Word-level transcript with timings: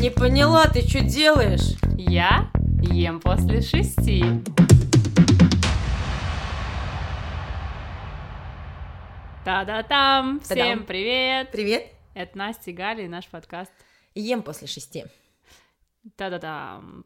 Не 0.00 0.10
поняла, 0.10 0.66
ты 0.68 0.88
что 0.88 1.00
делаешь? 1.00 1.76
Я 1.98 2.50
ем 2.80 3.20
после 3.20 3.60
шести. 3.60 4.24
Та-да-там! 9.44 10.40
Всем 10.40 10.56
Та-дам. 10.56 10.84
привет! 10.84 11.50
Привет. 11.50 11.92
Это 12.14 12.38
Настя 12.38 12.70
и 12.70 12.72
Галя 12.72 13.04
и 13.04 13.08
наш 13.08 13.26
подкаст. 13.26 13.70
Ем 14.14 14.42
после 14.42 14.66
шести. 14.66 15.04
Та-да-там! 16.16 17.04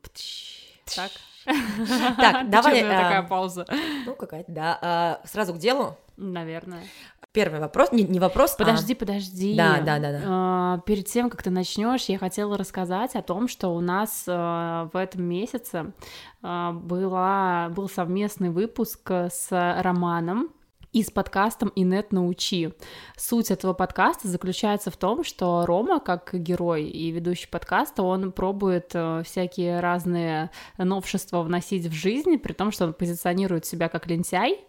Так? 0.95 1.11
Так, 1.45 2.48
давай, 2.50 2.82
за 2.82 2.98
а, 2.98 3.02
такая 3.02 3.23
пауза? 3.23 3.66
Ну, 4.04 4.14
какая-то, 4.14 4.52
да. 4.52 4.79
А, 4.80 5.20
сразу 5.25 5.54
к 5.54 5.59
делу. 5.59 5.98
Наверное. 6.17 6.83
Первый 7.33 7.61
вопрос, 7.61 7.93
не, 7.93 8.03
не 8.05 8.19
вопрос, 8.19 8.55
а- 8.55 8.59
Подожди, 8.59 8.95
подожди. 8.95 9.55
Да, 9.57 9.80
да, 9.80 9.98
да, 9.98 10.12
да. 10.12 10.21
А, 10.25 10.79
Перед 10.87 11.07
тем, 11.07 11.29
как 11.29 11.43
ты 11.43 11.51
начнешь, 11.51 12.05
я 12.05 12.19
хотела 12.19 12.56
рассказать 12.56 13.15
о 13.15 13.23
том, 13.23 13.48
что 13.48 13.69
у 13.69 13.80
нас 13.80 14.25
а, 14.27 14.89
в 14.92 14.97
этом 14.97 15.23
месяце 15.25 15.92
а, 16.42 16.73
была, 16.73 17.69
был 17.70 17.89
совместный 17.91 18.48
выпуск 18.51 19.11
с 19.11 19.48
Романом 19.51 20.48
и 20.96 21.02
с 21.02 21.10
подкастом 21.10 21.70
«Инет 21.74 22.10
научи». 22.10 22.73
Суть 23.18 23.50
этого 23.50 23.74
подкаста 23.74 24.28
заключается 24.28 24.91
в 24.91 24.96
том, 24.96 25.24
что 25.24 25.66
Рома, 25.66 26.00
как 26.00 26.30
герой 26.32 26.84
и 26.84 27.10
ведущий 27.10 27.48
подкаста, 27.48 28.02
он 28.02 28.32
пробует 28.32 28.92
э, 28.95 29.22
всякие 29.27 29.80
разные 29.80 30.50
новшества 30.78 31.42
вносить 31.42 31.84
в 31.84 31.92
жизнь, 31.92 32.38
при 32.38 32.55
том, 32.55 32.72
что 32.72 32.86
он 32.86 32.95
позиционирует 32.95 33.66
себя 33.66 33.91
как 33.91 34.06
лентяй 34.06 34.60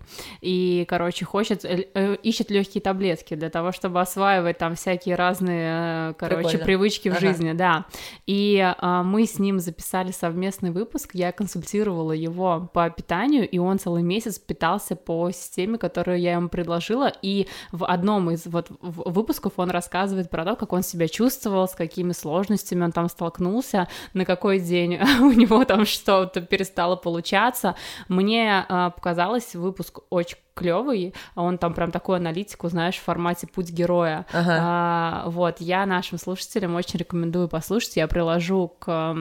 и, 0.41 0.85
короче, 0.89 1.23
хочет, 1.23 1.63
э, 1.63 1.87
э, 1.93 2.17
ищет 2.23 2.51
легкие 2.51 2.81
таблетки 2.81 3.33
для 3.33 3.49
того, 3.49 3.71
чтобы 3.71 4.01
осваивать 4.01 4.57
там 4.57 4.75
всякие 4.75 5.15
разные, 5.15 6.13
короче, 6.15 6.41
Прикольно. 6.41 6.65
привычки 6.65 7.07
в 7.07 7.13
Ага. 7.13 7.21
жизни, 7.21 7.53
да. 7.53 7.85
И 8.25 8.61
а, 8.79 9.01
мы 9.03 9.25
с 9.25 9.39
ним 9.39 9.61
записали 9.61 10.11
совместный 10.11 10.71
выпуск, 10.71 11.11
я 11.13 11.31
консультировала 11.31 12.11
его 12.11 12.69
по 12.73 12.89
питанию, 12.89 13.47
и 13.47 13.59
он 13.59 13.79
целый 13.79 14.03
месяц 14.03 14.39
питался 14.39 14.97
по 14.97 15.31
системе, 15.31 15.77
которую 16.17 16.21
я 16.21 16.33
ему 16.33 16.49
предложила, 16.49 17.11
и 17.21 17.47
в 17.71 17.85
одном 17.85 18.31
из 18.31 18.45
вот 18.45 18.67
выпусков 18.81 19.53
он 19.57 19.69
рассказывает 19.69 20.29
про 20.29 20.43
то, 20.43 20.55
как 20.55 20.73
он 20.73 20.83
себя 20.83 21.07
чувствовал, 21.07 21.67
с 21.67 21.75
какими 21.75 22.13
сложностями 22.13 22.83
он 22.83 22.91
там 22.91 23.09
столкнулся, 23.09 23.87
на 24.13 24.25
какой 24.25 24.59
день 24.59 24.99
у 25.21 25.31
него 25.31 25.63
там 25.65 25.85
что-то 25.85 26.41
перестало 26.41 26.95
получаться. 26.95 27.75
Мне 28.09 28.65
а, 28.67 28.89
показалось 28.89 29.55
выпуск 29.55 29.99
очень 30.09 30.37
клевый, 30.55 31.13
он 31.35 31.57
там 31.57 31.73
прям 31.73 31.91
такую 31.91 32.15
аналитику, 32.15 32.69
знаешь, 32.69 32.95
в 32.95 33.03
формате 33.03 33.47
путь 33.47 33.69
героя. 33.69 34.25
Ага. 34.33 34.57
А, 34.59 35.23
вот, 35.27 35.61
я 35.61 35.85
нашим 35.85 36.17
слушателям 36.17 36.75
очень 36.75 36.99
рекомендую 36.99 37.47
послушать. 37.47 37.97
Я 37.97 38.07
приложу 38.07 38.73
к 38.79 39.15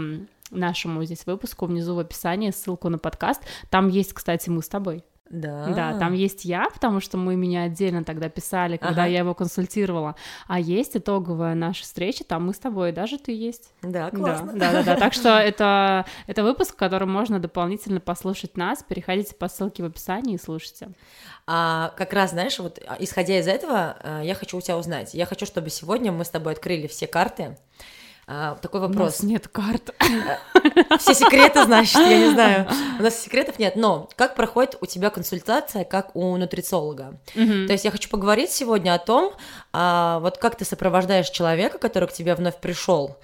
нашему 0.50 1.04
здесь 1.04 1.26
выпуску 1.26 1.66
внизу 1.66 1.94
в 1.94 1.98
описании 1.98 2.52
ссылку 2.52 2.88
на 2.88 2.98
подкаст. 2.98 3.42
Там 3.70 3.88
есть, 3.88 4.14
кстати, 4.14 4.48
мы 4.48 4.62
с 4.62 4.68
тобой. 4.68 5.04
Да. 5.28 5.66
Да, 5.74 5.98
там 5.98 6.12
есть 6.12 6.44
я, 6.44 6.68
потому 6.72 7.00
что 7.00 7.16
мы 7.16 7.34
меня 7.36 7.62
отдельно 7.62 8.04
тогда 8.04 8.28
писали, 8.28 8.76
когда 8.76 9.02
Ага. 9.02 9.10
я 9.10 9.18
его 9.18 9.34
консультировала. 9.34 10.14
А 10.46 10.60
есть 10.60 10.96
итоговая 10.96 11.54
наша 11.54 11.82
встреча, 11.82 12.22
там 12.22 12.46
мы 12.46 12.54
с 12.54 12.58
тобой, 12.58 12.92
даже 12.92 13.18
ты 13.18 13.32
есть. 13.32 13.72
Да, 13.82 14.10
Да, 14.10 14.16
классно. 14.16 14.52
да, 14.52 14.72
да, 14.72 14.82
да. 14.82 14.96
Так 14.96 15.12
что 15.12 15.30
это, 15.38 16.06
это 16.26 16.42
выпуск, 16.44 16.74
в 16.74 16.76
котором 16.76 17.10
можно 17.10 17.40
дополнительно 17.40 17.98
послушать 18.00 18.56
нас. 18.56 18.84
Переходите 18.88 19.34
по 19.34 19.48
ссылке 19.48 19.82
в 19.82 19.86
описании 19.86 20.34
и 20.34 20.38
слушайте. 20.38 20.90
А 21.48 21.92
как 21.96 22.12
раз, 22.12 22.30
знаешь, 22.30 22.58
вот 22.58 22.80
а, 22.86 22.96
исходя 23.00 23.38
из 23.38 23.48
этого, 23.48 23.96
а, 24.02 24.22
я 24.22 24.34
хочу 24.34 24.56
у 24.56 24.60
тебя 24.60 24.76
узнать. 24.76 25.14
Я 25.14 25.26
хочу, 25.26 25.46
чтобы 25.46 25.70
сегодня 25.70 26.12
мы 26.12 26.24
с 26.24 26.28
тобой 26.30 26.52
открыли 26.52 26.86
все 26.86 27.06
карты. 27.06 27.56
А, 28.28 28.56
такой 28.56 28.80
У 28.80 28.82
вопрос. 28.84 29.20
нас 29.20 29.22
нет 29.22 29.46
карт. 29.46 29.94
Все 30.98 31.14
секреты, 31.14 31.64
значит, 31.64 31.94
я 31.94 32.18
не 32.18 32.30
знаю. 32.32 32.68
У 32.98 33.02
нас 33.02 33.20
секретов 33.20 33.60
нет, 33.60 33.76
но 33.76 34.08
как 34.16 34.34
проходит 34.34 34.76
у 34.80 34.86
тебя 34.86 35.10
консультация, 35.10 35.84
как 35.84 36.14
у 36.16 36.36
нутрициолога? 36.36 37.20
То 37.34 37.40
есть 37.72 37.84
я 37.84 37.90
хочу 37.92 38.08
поговорить 38.10 38.50
сегодня 38.50 38.94
о 38.94 38.98
том, 38.98 39.32
а, 39.72 40.18
вот 40.20 40.38
как 40.38 40.56
ты 40.56 40.64
сопровождаешь 40.64 41.30
человека, 41.30 41.78
который 41.78 42.08
к 42.08 42.12
тебе 42.12 42.34
вновь 42.34 42.56
пришел. 42.56 43.16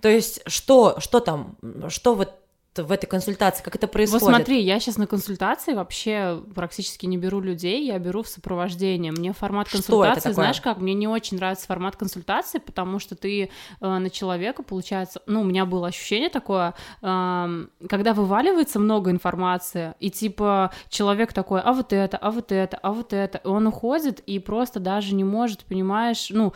То 0.00 0.08
есть 0.08 0.40
что, 0.46 1.00
что 1.00 1.18
там, 1.18 1.56
что 1.88 2.14
вот 2.14 2.34
в 2.82 2.90
этой 2.90 3.06
консультации, 3.06 3.62
как 3.62 3.76
это 3.76 3.86
происходит? 3.86 4.22
Вот 4.22 4.28
смотри, 4.30 4.60
я 4.60 4.80
сейчас 4.80 4.96
на 4.96 5.06
консультации 5.06 5.74
вообще 5.74 6.42
практически 6.54 7.06
не 7.06 7.16
беру 7.16 7.40
людей, 7.40 7.86
я 7.86 7.98
беру 7.98 8.22
в 8.22 8.28
сопровождение. 8.28 9.12
Мне 9.12 9.32
формат 9.32 9.68
Что 9.68 9.78
консультации, 9.78 10.32
знаешь 10.32 10.60
как, 10.60 10.78
мне 10.78 10.94
не 10.94 11.06
очень 11.06 11.36
нравится 11.36 11.66
формат 11.66 11.96
консультации, 11.96 12.58
потому 12.58 12.98
что 12.98 13.14
ты 13.14 13.44
э, 13.44 13.48
на 13.80 14.10
человека, 14.10 14.62
получается, 14.62 15.22
ну, 15.26 15.42
у 15.42 15.44
меня 15.44 15.66
было 15.66 15.88
ощущение 15.88 16.30
такое, 16.30 16.74
эм, 17.02 17.70
когда 17.88 18.14
вываливается 18.14 18.78
много 18.78 19.10
информации, 19.10 19.94
и 20.00 20.10
типа 20.10 20.72
человек 20.88 21.32
такой, 21.32 21.60
а 21.60 21.72
вот 21.72 21.92
это, 21.92 22.16
а 22.16 22.30
вот 22.30 22.50
это, 22.50 22.76
а 22.82 22.92
вот 22.92 23.12
это, 23.12 23.38
и 23.38 23.46
он 23.46 23.66
уходит 23.66 24.20
и 24.20 24.38
просто 24.38 24.80
даже 24.80 25.14
не 25.14 25.24
может, 25.24 25.64
понимаешь, 25.64 26.28
ну, 26.30 26.52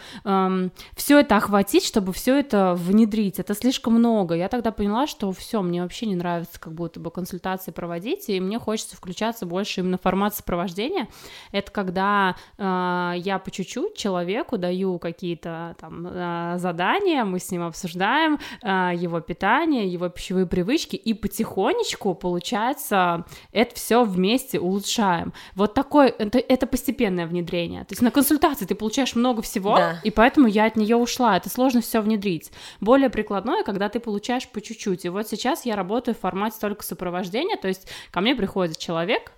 все 0.96 1.20
это 1.20 1.36
охватить, 1.36 1.84
чтобы 1.84 2.12
все 2.12 2.38
это 2.38 2.74
внедрить. 2.74 3.38
Это 3.38 3.54
слишком 3.54 3.94
много. 3.94 4.34
Я 4.34 4.48
тогда 4.48 4.72
поняла, 4.72 5.06
что 5.06 5.32
все, 5.32 5.62
мне 5.62 5.82
вообще 5.82 6.06
не 6.08 6.16
нравится 6.16 6.58
как 6.60 6.72
будто 6.72 7.00
бы 7.00 7.10
консультации 7.10 7.70
проводить, 7.70 8.28
и 8.28 8.40
мне 8.40 8.58
хочется 8.58 8.96
включаться 8.96 9.46
больше 9.46 9.80
именно 9.80 9.98
в 9.98 10.02
формат 10.02 10.34
сопровождения. 10.34 11.08
Это 11.52 11.70
когда 11.70 12.36
э, 12.56 13.12
я 13.16 13.38
по 13.38 13.50
чуть-чуть 13.50 13.96
человеку 13.96 14.58
даю 14.58 14.98
какие-то 14.98 15.76
там 15.80 16.06
э, 16.06 16.54
задания, 16.58 17.24
мы 17.24 17.38
с 17.38 17.50
ним 17.50 17.62
обсуждаем 17.62 18.38
э, 18.62 18.92
его 18.96 19.20
питание, 19.20 19.86
его 19.86 20.08
пищевые 20.08 20.46
привычки, 20.46 20.96
и 20.96 21.14
потихонечку, 21.14 22.14
получается, 22.14 23.24
это 23.52 23.74
все 23.74 24.04
вместе 24.04 24.58
улучшаем. 24.60 25.32
Вот 25.54 25.74
такое, 25.74 26.08
это, 26.08 26.38
это 26.38 26.66
постепенное 26.66 27.26
внедрение. 27.26 27.84
То 27.84 27.92
есть 27.92 28.02
на 28.02 28.10
консультации 28.10 28.64
ты 28.64 28.74
получаешь 28.74 29.14
много 29.14 29.42
всего, 29.42 29.76
Да. 29.76 30.00
и 30.02 30.10
поэтому 30.10 30.46
я 30.46 30.66
от 30.66 30.76
нее 30.76 30.96
ушла. 30.96 31.36
Это 31.36 31.50
сложно 31.50 31.80
все 31.80 32.00
внедрить. 32.00 32.50
Более 32.80 33.10
прикладное, 33.10 33.62
когда 33.64 33.88
ты 33.88 34.00
получаешь 34.00 34.48
по 34.48 34.60
чуть-чуть. 34.60 35.04
И 35.04 35.08
вот 35.08 35.28
сейчас 35.28 35.66
я 35.66 35.76
работаю 35.76 35.97
в 36.06 36.20
формате 36.20 36.56
только 36.60 36.84
сопровождения, 36.84 37.56
то 37.56 37.68
есть 37.68 37.88
ко 38.10 38.20
мне 38.20 38.34
приходит 38.34 38.78
человек, 38.78 39.32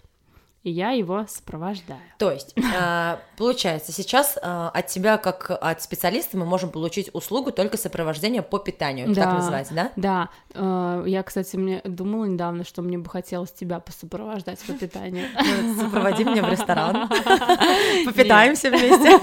и 0.63 0.71
я 0.71 0.91
его 0.91 1.25
сопровождаю. 1.27 2.01
То 2.19 2.31
есть, 2.31 2.55
а, 2.79 3.19
получается, 3.39 3.93
сейчас 3.93 4.39
а, 4.43 4.69
от 4.75 4.89
тебя, 4.89 5.17
как 5.17 5.51
от 5.51 5.83
специалиста, 5.83 6.37
мы 6.37 6.45
можем 6.45 6.71
получить 6.71 7.09
услугу 7.15 7.51
только 7.51 7.79
сопровождения 7.79 8.43
по 8.43 8.59
питанию, 8.59 9.07
это 9.07 9.15
так 9.21 9.31
Да. 9.31 9.35
называется, 9.37 9.75
да? 9.75 9.91
Да, 9.97 10.29
э, 10.53 11.05
я, 11.07 11.23
кстати, 11.23 11.57
мне 11.57 11.81
думала 11.85 12.27
недавно, 12.27 12.65
что 12.65 12.83
мне 12.83 12.99
бы 12.99 13.09
хотелось 13.09 13.53
тебя 13.53 13.81
посопровождать 13.81 14.59
по 14.61 14.73
питанию. 14.75 15.27
Ну, 15.63 15.75
Сопроводи 15.85 16.25
меня 16.25 16.43
в 16.43 16.51
ресторан, 16.51 17.09
попитаемся 18.05 18.71
вместе. 18.71 19.19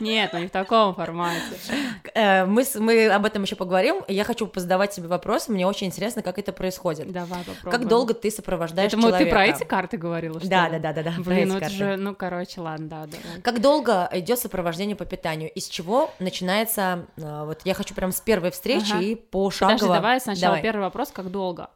Нет, 0.00 0.30
ну 0.32 0.38
не 0.40 0.46
в 0.46 0.50
таком 0.50 0.94
формате. 0.94 1.40
Э, 2.14 2.44
Мы, 2.46 2.64
мы 2.76 3.08
об 3.08 3.24
этом 3.24 3.42
еще 3.42 3.56
поговорим. 3.56 4.02
Я 4.08 4.24
хочу 4.24 4.46
позадавать 4.46 4.90
тебе 4.92 5.08
вопросы. 5.08 5.50
Мне 5.52 5.66
очень 5.66 5.88
интересно, 5.88 6.22
как 6.22 6.38
это 6.38 6.52
происходит. 6.52 7.10
Давай 7.10 7.40
попробуем. 7.40 7.70
Как 7.70 7.88
долго 7.88 8.14
ты 8.14 8.30
сопровождаешь 8.30 8.92
Это 8.92 9.00
человека? 9.02 9.24
ты 9.24 9.30
про 9.30 9.46
эти 9.46 9.64
карты 9.64 9.96
говорила, 9.96 10.35
что 10.40 10.48
Да, 10.48 10.68
да, 10.68 10.78
да, 10.78 10.92
да, 10.92 11.02
да. 11.02 11.12
Блин, 11.18 11.48
ну 11.48 11.56
это 11.56 11.68
же, 11.70 11.96
ну, 11.96 12.14
короче, 12.14 12.60
ладно, 12.60 12.86
да, 12.88 13.06
да. 13.06 13.16
Как 13.42 13.60
долго 13.60 14.08
идет 14.12 14.38
сопровождение 14.38 14.96
по 14.96 15.04
питанию? 15.04 15.50
Из 15.52 15.68
чего 15.68 16.10
начинается? 16.18 17.06
а, 17.20 17.44
Вот 17.44 17.60
я 17.64 17.74
хочу 17.74 17.94
прям 17.94 18.12
с 18.12 18.20
первой 18.20 18.50
встречи 18.50 18.92
Ага. 18.92 19.02
и 19.02 19.14
пошагово. 19.14 19.74
Подожди, 19.76 19.94
давай 19.94 20.20
сначала 20.20 20.46
Давай. 20.56 20.62
первый 20.62 20.80
вопрос, 20.82 21.10
как 21.12 21.30
долго? 21.30 21.70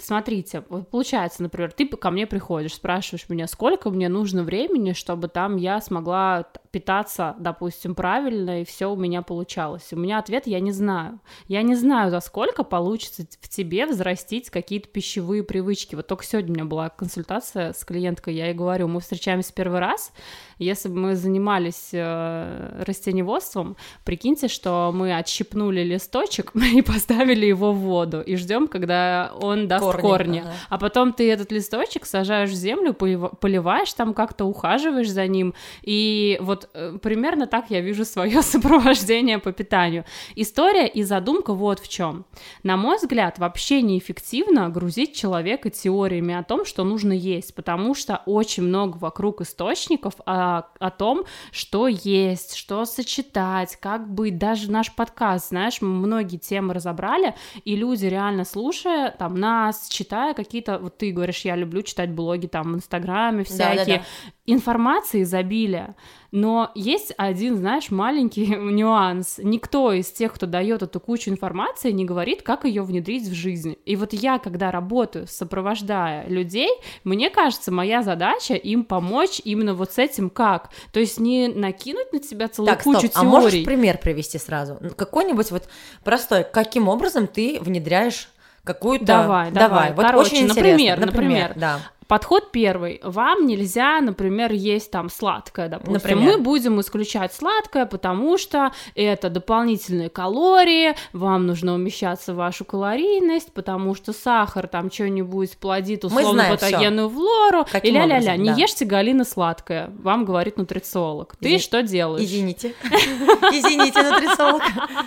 Смотрите, 0.00 0.64
вот 0.68 0.90
получается, 0.90 1.42
например, 1.42 1.72
ты 1.72 1.86
ко 1.88 2.10
мне 2.10 2.26
приходишь, 2.26 2.74
спрашиваешь 2.74 3.28
меня, 3.28 3.46
сколько 3.46 3.90
мне 3.90 4.08
нужно 4.08 4.42
времени, 4.42 4.92
чтобы 4.92 5.28
там 5.28 5.56
я 5.56 5.80
смогла 5.80 6.46
питаться, 6.76 7.34
допустим, 7.38 7.94
правильно, 7.94 8.60
и 8.60 8.64
все 8.66 8.92
у 8.92 8.96
меня 8.96 9.22
получалось. 9.22 9.94
У 9.94 9.96
меня 9.96 10.18
ответ 10.18 10.46
я 10.46 10.60
не 10.60 10.72
знаю. 10.72 11.20
Я 11.48 11.62
не 11.62 11.74
знаю, 11.74 12.10
за 12.10 12.20
сколько 12.20 12.64
получится 12.64 13.26
в 13.40 13.48
тебе 13.48 13.86
взрастить 13.86 14.50
какие-то 14.50 14.86
пищевые 14.90 15.42
привычки. 15.42 15.94
Вот 15.94 16.06
только 16.06 16.22
сегодня 16.22 16.50
у 16.50 16.54
меня 16.54 16.64
была 16.66 16.90
консультация 16.90 17.72
с 17.72 17.82
клиенткой, 17.82 18.34
я 18.34 18.48
ей 18.48 18.54
говорю, 18.54 18.88
мы 18.88 19.00
встречаемся 19.00 19.54
первый 19.54 19.80
раз, 19.80 20.12
если 20.58 20.88
бы 20.88 20.96
мы 20.96 21.16
занимались 21.16 21.90
э, 21.92 22.82
растеневодством, 22.86 23.76
прикиньте, 24.04 24.48
что 24.48 24.90
мы 24.94 25.14
отщипнули 25.16 25.82
листочек 25.82 26.52
и 26.74 26.82
поставили 26.82 27.46
его 27.46 27.72
в 27.72 27.78
воду 27.78 28.20
и 28.20 28.36
ждем, 28.36 28.68
когда 28.68 29.32
он 29.40 29.68
даст 29.68 29.84
Корни, 29.84 30.00
корни. 30.00 30.38
ага. 30.40 30.52
А 30.68 30.78
потом 30.78 31.12
ты 31.12 31.30
этот 31.30 31.52
листочек 31.52 32.06
сажаешь 32.06 32.50
в 32.50 32.54
землю, 32.54 32.92
полива- 32.92 33.34
поливаешь 33.36 33.92
там 33.92 34.14
как-то, 34.14 34.44
ухаживаешь 34.44 35.10
за 35.10 35.26
ним. 35.26 35.54
И 35.82 36.38
вот 36.40 36.70
э, 36.74 36.98
примерно 37.02 37.46
так 37.46 37.66
я 37.70 37.80
вижу 37.80 38.04
свое 38.04 38.42
сопровождение 38.42 39.38
по 39.38 39.52
питанию. 39.52 40.04
История 40.36 40.86
и 40.86 41.02
задумка 41.02 41.52
вот 41.52 41.80
в 41.80 41.88
чем. 41.88 42.24
На 42.62 42.76
мой 42.76 42.96
взгляд, 42.96 43.38
вообще 43.38 43.82
неэффективно 43.82 44.68
грузить 44.70 45.14
человека 45.14 45.70
теориями 45.70 46.34
о 46.34 46.42
том, 46.42 46.64
что 46.64 46.84
нужно 46.84 47.12
есть, 47.12 47.54
потому 47.54 47.94
что 47.94 48.22
очень 48.26 48.62
много 48.62 48.96
вокруг 48.96 49.40
источников, 49.42 50.14
а, 50.24 50.45
а, 50.46 50.68
о 50.78 50.90
том, 50.90 51.24
что 51.50 51.88
есть, 51.88 52.54
что 52.54 52.84
сочетать, 52.84 53.76
как 53.76 54.08
быть. 54.08 54.38
Даже 54.38 54.70
наш 54.70 54.94
подкаст, 54.94 55.48
знаешь, 55.48 55.80
мы 55.80 55.88
многие 55.88 56.36
темы 56.36 56.72
разобрали, 56.74 57.34
и 57.64 57.74
люди 57.74 58.06
реально 58.06 58.44
слушая 58.44 59.10
там 59.10 59.34
нас, 59.34 59.88
читая 59.88 60.34
какие-то, 60.34 60.78
вот 60.78 60.98
ты 60.98 61.10
говоришь, 61.10 61.40
я 61.40 61.56
люблю 61.56 61.82
читать 61.82 62.10
блоги 62.10 62.46
там 62.46 62.72
в 62.72 62.76
Инстаграме 62.76 63.42
всякие, 63.42 63.76
да, 63.76 63.84
да, 63.84 63.98
да. 63.98 64.52
информации 64.52 65.22
изобилия. 65.22 65.96
Но 66.32 66.70
есть 66.74 67.12
один, 67.16 67.56
знаешь, 67.56 67.90
маленький 67.90 68.46
нюанс. 68.56 69.38
Никто 69.38 69.92
из 69.92 70.10
тех, 70.10 70.32
кто 70.32 70.46
дает 70.46 70.82
эту 70.82 71.00
кучу 71.00 71.30
информации, 71.30 71.90
не 71.90 72.04
говорит, 72.04 72.42
как 72.42 72.64
ее 72.64 72.82
внедрить 72.82 73.28
в 73.28 73.34
жизнь. 73.34 73.76
И 73.84 73.96
вот 73.96 74.12
я, 74.12 74.38
когда 74.38 74.70
работаю, 74.70 75.26
сопровождая 75.26 76.26
людей, 76.28 76.70
мне 77.04 77.30
кажется, 77.30 77.72
моя 77.72 78.02
задача 78.02 78.54
им 78.54 78.84
помочь 78.84 79.40
именно 79.44 79.74
вот 79.74 79.92
с 79.92 79.98
этим 79.98 80.30
как. 80.30 80.70
То 80.92 81.00
есть 81.00 81.18
не 81.18 81.48
накинуть 81.48 82.12
на 82.12 82.18
тебя 82.18 82.48
целую 82.48 82.72
так, 82.72 82.82
кучу 82.82 83.06
стоп, 83.06 83.12
теорий. 83.12 83.26
А 83.26 83.30
можешь 83.30 83.64
пример 83.64 83.98
привести 83.98 84.38
сразу? 84.38 84.78
Какой-нибудь 84.96 85.50
вот 85.50 85.68
простой, 86.04 86.44
каким 86.44 86.88
образом 86.88 87.26
ты 87.26 87.58
внедряешь 87.60 88.28
какую-то... 88.64 89.04
Давай, 89.06 89.50
давай. 89.50 89.68
давай. 89.68 89.92
Вот 89.92 90.04
Короче, 90.04 90.36
очень 90.36 90.48
например, 90.48 90.74
интересно. 90.74 91.06
например, 91.06 91.48
например 91.48 91.52
да. 91.56 91.80
Подход 92.08 92.52
первый. 92.52 93.00
Вам 93.02 93.46
нельзя, 93.46 94.00
например, 94.00 94.52
есть 94.52 94.90
там 94.90 95.08
сладкое, 95.10 95.68
допустим. 95.68 95.94
Например? 95.94 96.36
Мы 96.36 96.38
будем 96.38 96.80
исключать 96.80 97.34
сладкое, 97.34 97.86
потому 97.86 98.38
что 98.38 98.72
это 98.94 99.28
дополнительные 99.28 100.08
калории, 100.08 100.94
вам 101.12 101.46
нужно 101.46 101.74
умещаться 101.74 102.32
в 102.32 102.36
вашу 102.36 102.64
калорийность, 102.64 103.52
потому 103.52 103.94
что 103.94 104.12
сахар 104.12 104.68
там 104.68 104.90
что-нибудь 104.90 105.58
плодит 105.58 106.04
условно 106.04 106.46
патогенную 106.50 107.08
флору. 107.08 107.66
Каким 107.70 107.94
и 107.94 107.98
ля-ля-ля, 107.98 108.36
не 108.36 108.50
да. 108.50 108.56
ешьте, 108.56 108.84
Галина, 108.84 109.24
сладкое, 109.24 109.90
вам 109.98 110.24
говорит 110.24 110.56
нутрициолог. 110.56 111.36
Ты 111.36 111.48
Извин... 111.48 111.60
что 111.60 111.82
делаешь? 111.82 112.24
Извините. 112.24 112.74
Извините, 112.84 114.02
нутрициолог. 114.02 114.62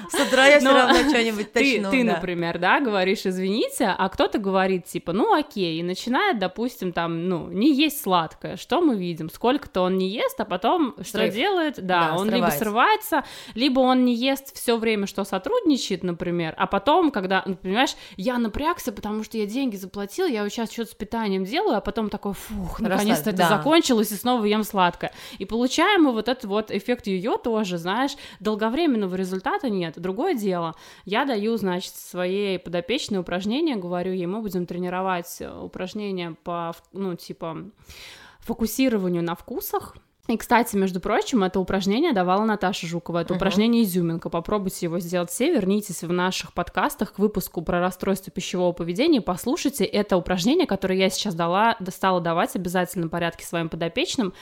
С 0.09 0.19
утра 0.19 0.47
я 0.47 0.59
все 0.59 0.73
равно 0.73 1.09
что-нибудь 1.09 1.53
точно. 1.53 1.91
Ты, 1.91 2.03
например, 2.03 2.59
да, 2.59 2.79
говоришь 2.79 3.25
извините, 3.25 3.93
а 3.97 4.09
кто-то 4.09 4.37
говорит 4.39 4.85
типа, 4.85 5.13
ну 5.13 5.33
окей, 5.33 5.79
и 5.79 5.83
начинает, 5.83 6.39
допустим, 6.39 6.88
допустим, 6.89 6.93
там, 6.93 7.27
ну, 7.27 7.49
не 7.49 7.73
есть 7.73 8.01
сладкое, 8.01 8.57
что 8.57 8.81
мы 8.81 8.97
видим? 8.97 9.29
Сколько-то 9.29 9.81
он 9.81 9.97
не 9.97 10.09
ест, 10.09 10.39
а 10.39 10.45
потом 10.45 10.93
Срыв. 10.97 11.07
что 11.07 11.29
делает? 11.29 11.75
Да, 11.75 12.09
да 12.09 12.15
он 12.15 12.29
срывается. 12.29 12.35
либо 12.35 12.49
срывается, 12.51 13.23
либо 13.55 13.79
он 13.79 14.05
не 14.05 14.15
ест 14.15 14.55
все 14.55 14.77
время, 14.77 15.07
что 15.07 15.23
сотрудничает, 15.23 16.03
например, 16.03 16.53
а 16.57 16.67
потом, 16.67 17.11
когда, 17.11 17.43
ну, 17.45 17.55
понимаешь, 17.55 17.95
я 18.17 18.37
напрягся, 18.37 18.91
потому 18.91 19.23
что 19.23 19.37
я 19.37 19.45
деньги 19.45 19.75
заплатил, 19.75 20.27
я 20.27 20.43
вот 20.43 20.51
сейчас 20.51 20.71
что-то 20.71 20.91
с 20.91 20.95
питанием 20.95 21.43
делаю, 21.43 21.77
а 21.77 21.81
потом 21.81 22.09
такой, 22.09 22.33
фух, 22.33 22.79
наконец-то 22.79 23.29
это 23.29 23.39
да. 23.39 23.49
закончилось, 23.49 24.11
и 24.11 24.15
снова 24.15 24.45
ем 24.45 24.63
сладкое. 24.63 25.11
И 25.37 25.45
получаем 25.45 26.03
мы 26.03 26.11
вот 26.11 26.27
этот 26.27 26.45
вот 26.45 26.71
эффект 26.71 27.07
ее 27.07 27.37
тоже, 27.37 27.77
знаешь, 27.77 28.15
долговременного 28.39 29.15
результата 29.15 29.69
нет. 29.69 29.99
Другое 29.99 30.33
дело, 30.35 30.75
я 31.05 31.25
даю, 31.25 31.57
значит, 31.57 31.93
своей 31.95 32.59
подопечной 32.59 33.19
упражнения, 33.19 33.75
говорю 33.75 34.13
ей, 34.13 34.25
мы 34.25 34.41
будем 34.41 34.65
тренировать 34.65 35.37
э, 35.39 35.49
упражнения 35.59 36.35
по 36.43 36.73
ну, 36.93 37.15
типа, 37.15 37.57
фокусированию 38.39 39.23
на 39.23 39.35
вкусах, 39.35 39.95
и, 40.29 40.37
кстати, 40.37 40.75
между 40.75 40.99
прочим, 40.99 41.43
это 41.43 41.59
упражнение 41.59 42.13
давала 42.13 42.45
Наташа 42.45 42.85
Жукова. 42.85 43.21
Это 43.21 43.33
uh-huh. 43.33 43.37
упражнение 43.37 43.81
изюминка. 43.81 44.29
Попробуйте 44.29 44.85
его 44.85 44.99
сделать 44.99 45.31
все. 45.31 45.51
Вернитесь 45.51 46.03
в 46.03 46.11
наших 46.11 46.53
подкастах 46.53 47.13
к 47.13 47.19
выпуску 47.19 47.63
про 47.63 47.79
расстройство 47.79 48.31
пищевого 48.31 48.71
поведения. 48.71 49.21
Послушайте 49.21 49.85
это 49.85 50.17
упражнение, 50.17 50.67
которое 50.67 50.99
я 50.99 51.09
сейчас 51.09 51.33
дала, 51.33 51.77
стала 51.87 52.21
давать 52.21 52.55
обязательно 52.55 53.07
в 53.07 53.09
порядке 53.09 53.43
своим 53.43 53.69
подопечным. 53.69 54.33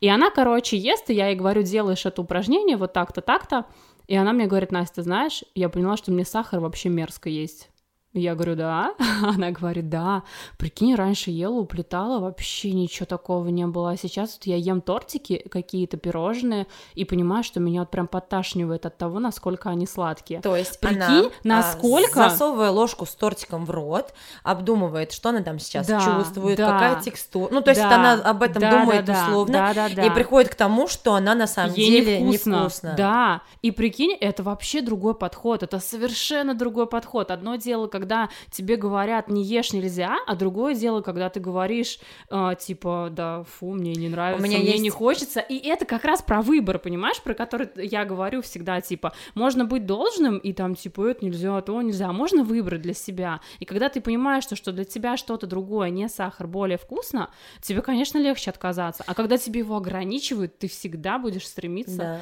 И 0.00 0.08
она, 0.08 0.30
короче, 0.30 0.78
ест, 0.78 1.10
и 1.10 1.14
я 1.14 1.28
ей 1.28 1.36
говорю, 1.36 1.62
делаешь 1.62 2.06
это 2.06 2.22
упражнение 2.22 2.78
вот 2.78 2.94
так-то, 2.94 3.20
так-то. 3.20 3.66
И 4.06 4.16
она 4.16 4.32
мне 4.32 4.46
говорит, 4.46 4.72
Настя, 4.72 5.02
знаешь, 5.02 5.44
я 5.54 5.68
поняла, 5.68 5.98
что 5.98 6.10
мне 6.10 6.24
сахар 6.24 6.60
вообще 6.60 6.88
мерзко 6.88 7.28
есть. 7.28 7.68
Я 8.14 8.36
говорю, 8.36 8.54
да. 8.54 8.94
Она 9.22 9.50
говорит, 9.50 9.88
да. 9.88 10.22
Прикинь, 10.56 10.94
раньше 10.94 11.32
ела, 11.32 11.58
уплетала, 11.58 12.20
вообще 12.20 12.70
ничего 12.70 13.06
такого 13.06 13.48
не 13.48 13.66
было. 13.66 13.90
А 13.90 13.96
сейчас 13.96 14.36
вот 14.38 14.46
я 14.46 14.56
ем 14.56 14.80
тортики, 14.80 15.44
какие-то 15.50 15.96
пирожные, 15.96 16.68
и 16.94 17.04
понимаю, 17.04 17.42
что 17.42 17.58
меня 17.58 17.80
вот 17.80 17.90
прям 17.90 18.06
подташнивает 18.06 18.86
от 18.86 18.96
того, 18.96 19.18
насколько 19.18 19.68
они 19.68 19.86
сладкие. 19.86 20.40
То 20.40 20.54
есть 20.54 20.78
Прикинь, 20.78 21.00
она, 21.00 21.30
насколько... 21.42 22.14
засовывая 22.14 22.70
ложку 22.70 23.04
с 23.04 23.14
тортиком 23.16 23.64
в 23.64 23.70
рот, 23.70 24.14
обдумывает, 24.44 25.10
что 25.10 25.30
она 25.30 25.42
там 25.42 25.58
сейчас 25.58 25.88
да, 25.88 26.00
чувствует, 26.00 26.56
да, 26.56 26.70
какая 26.70 27.02
текстура. 27.02 27.52
Ну, 27.52 27.62
то 27.62 27.70
есть 27.70 27.82
да, 27.82 27.94
она 27.96 28.12
об 28.14 28.44
этом 28.44 28.60
да, 28.60 28.70
думает 28.78 29.04
да, 29.06 29.24
условно, 29.26 29.52
да, 29.52 29.74
да, 29.74 29.88
да. 29.88 30.04
и 30.04 30.10
приходит 30.10 30.52
к 30.52 30.54
тому, 30.54 30.86
что 30.86 31.14
она 31.14 31.34
на 31.34 31.48
самом 31.48 31.74
Ей 31.74 31.90
деле 31.90 32.20
невкусно. 32.20 32.56
невкусна. 32.56 32.94
Да, 32.96 33.42
и 33.60 33.72
прикинь, 33.72 34.16
это 34.20 34.44
вообще 34.44 34.82
другой 34.82 35.16
подход, 35.16 35.64
это 35.64 35.80
совершенно 35.80 36.54
другой 36.54 36.86
подход. 36.86 37.32
Одно 37.32 37.56
дело, 37.56 37.88
когда 37.88 38.03
когда 38.04 38.28
тебе 38.50 38.76
говорят 38.76 39.28
не 39.28 39.42
ешь 39.42 39.72
нельзя, 39.72 40.18
а 40.26 40.34
другое 40.34 40.74
дело, 40.74 41.00
когда 41.00 41.30
ты 41.30 41.40
говоришь 41.40 41.98
э, 42.30 42.50
типа 42.60 43.08
да 43.10 43.44
фу 43.44 43.72
мне 43.72 43.94
не 43.94 44.10
нравится, 44.10 44.42
У 44.42 44.46
меня 44.46 44.58
мне 44.58 44.72
есть... 44.72 44.82
не 44.82 44.90
хочется, 44.90 45.40
и 45.40 45.56
это 45.56 45.86
как 45.86 46.04
раз 46.04 46.20
про 46.20 46.42
выбор, 46.42 46.78
понимаешь, 46.78 47.20
про 47.22 47.32
который 47.32 47.70
я 47.76 48.04
говорю 48.04 48.42
всегда 48.42 48.82
типа 48.82 49.14
можно 49.34 49.64
быть 49.64 49.86
должным 49.86 50.36
и 50.36 50.52
там 50.52 50.74
типа 50.74 51.08
это 51.08 51.24
нельзя, 51.24 51.58
то 51.62 51.80
нельзя, 51.80 52.10
а 52.10 52.12
можно 52.12 52.44
выбрать 52.44 52.82
для 52.82 52.92
себя, 52.94 53.40
и 53.58 53.64
когда 53.64 53.88
ты 53.88 54.02
понимаешь, 54.02 54.44
что, 54.44 54.54
что 54.54 54.72
для 54.72 54.84
тебя 54.84 55.16
что-то 55.16 55.46
другое, 55.46 55.88
не 55.88 56.08
сахар, 56.08 56.46
более 56.46 56.76
вкусно, 56.76 57.30
тебе, 57.62 57.80
конечно, 57.80 58.18
легче 58.18 58.50
отказаться, 58.50 59.02
а 59.06 59.14
когда 59.14 59.38
тебе 59.38 59.60
его 59.60 59.76
ограничивают, 59.76 60.58
ты 60.58 60.68
всегда 60.68 61.18
будешь 61.18 61.46
стремиться 61.46 61.96
да. 61.96 62.20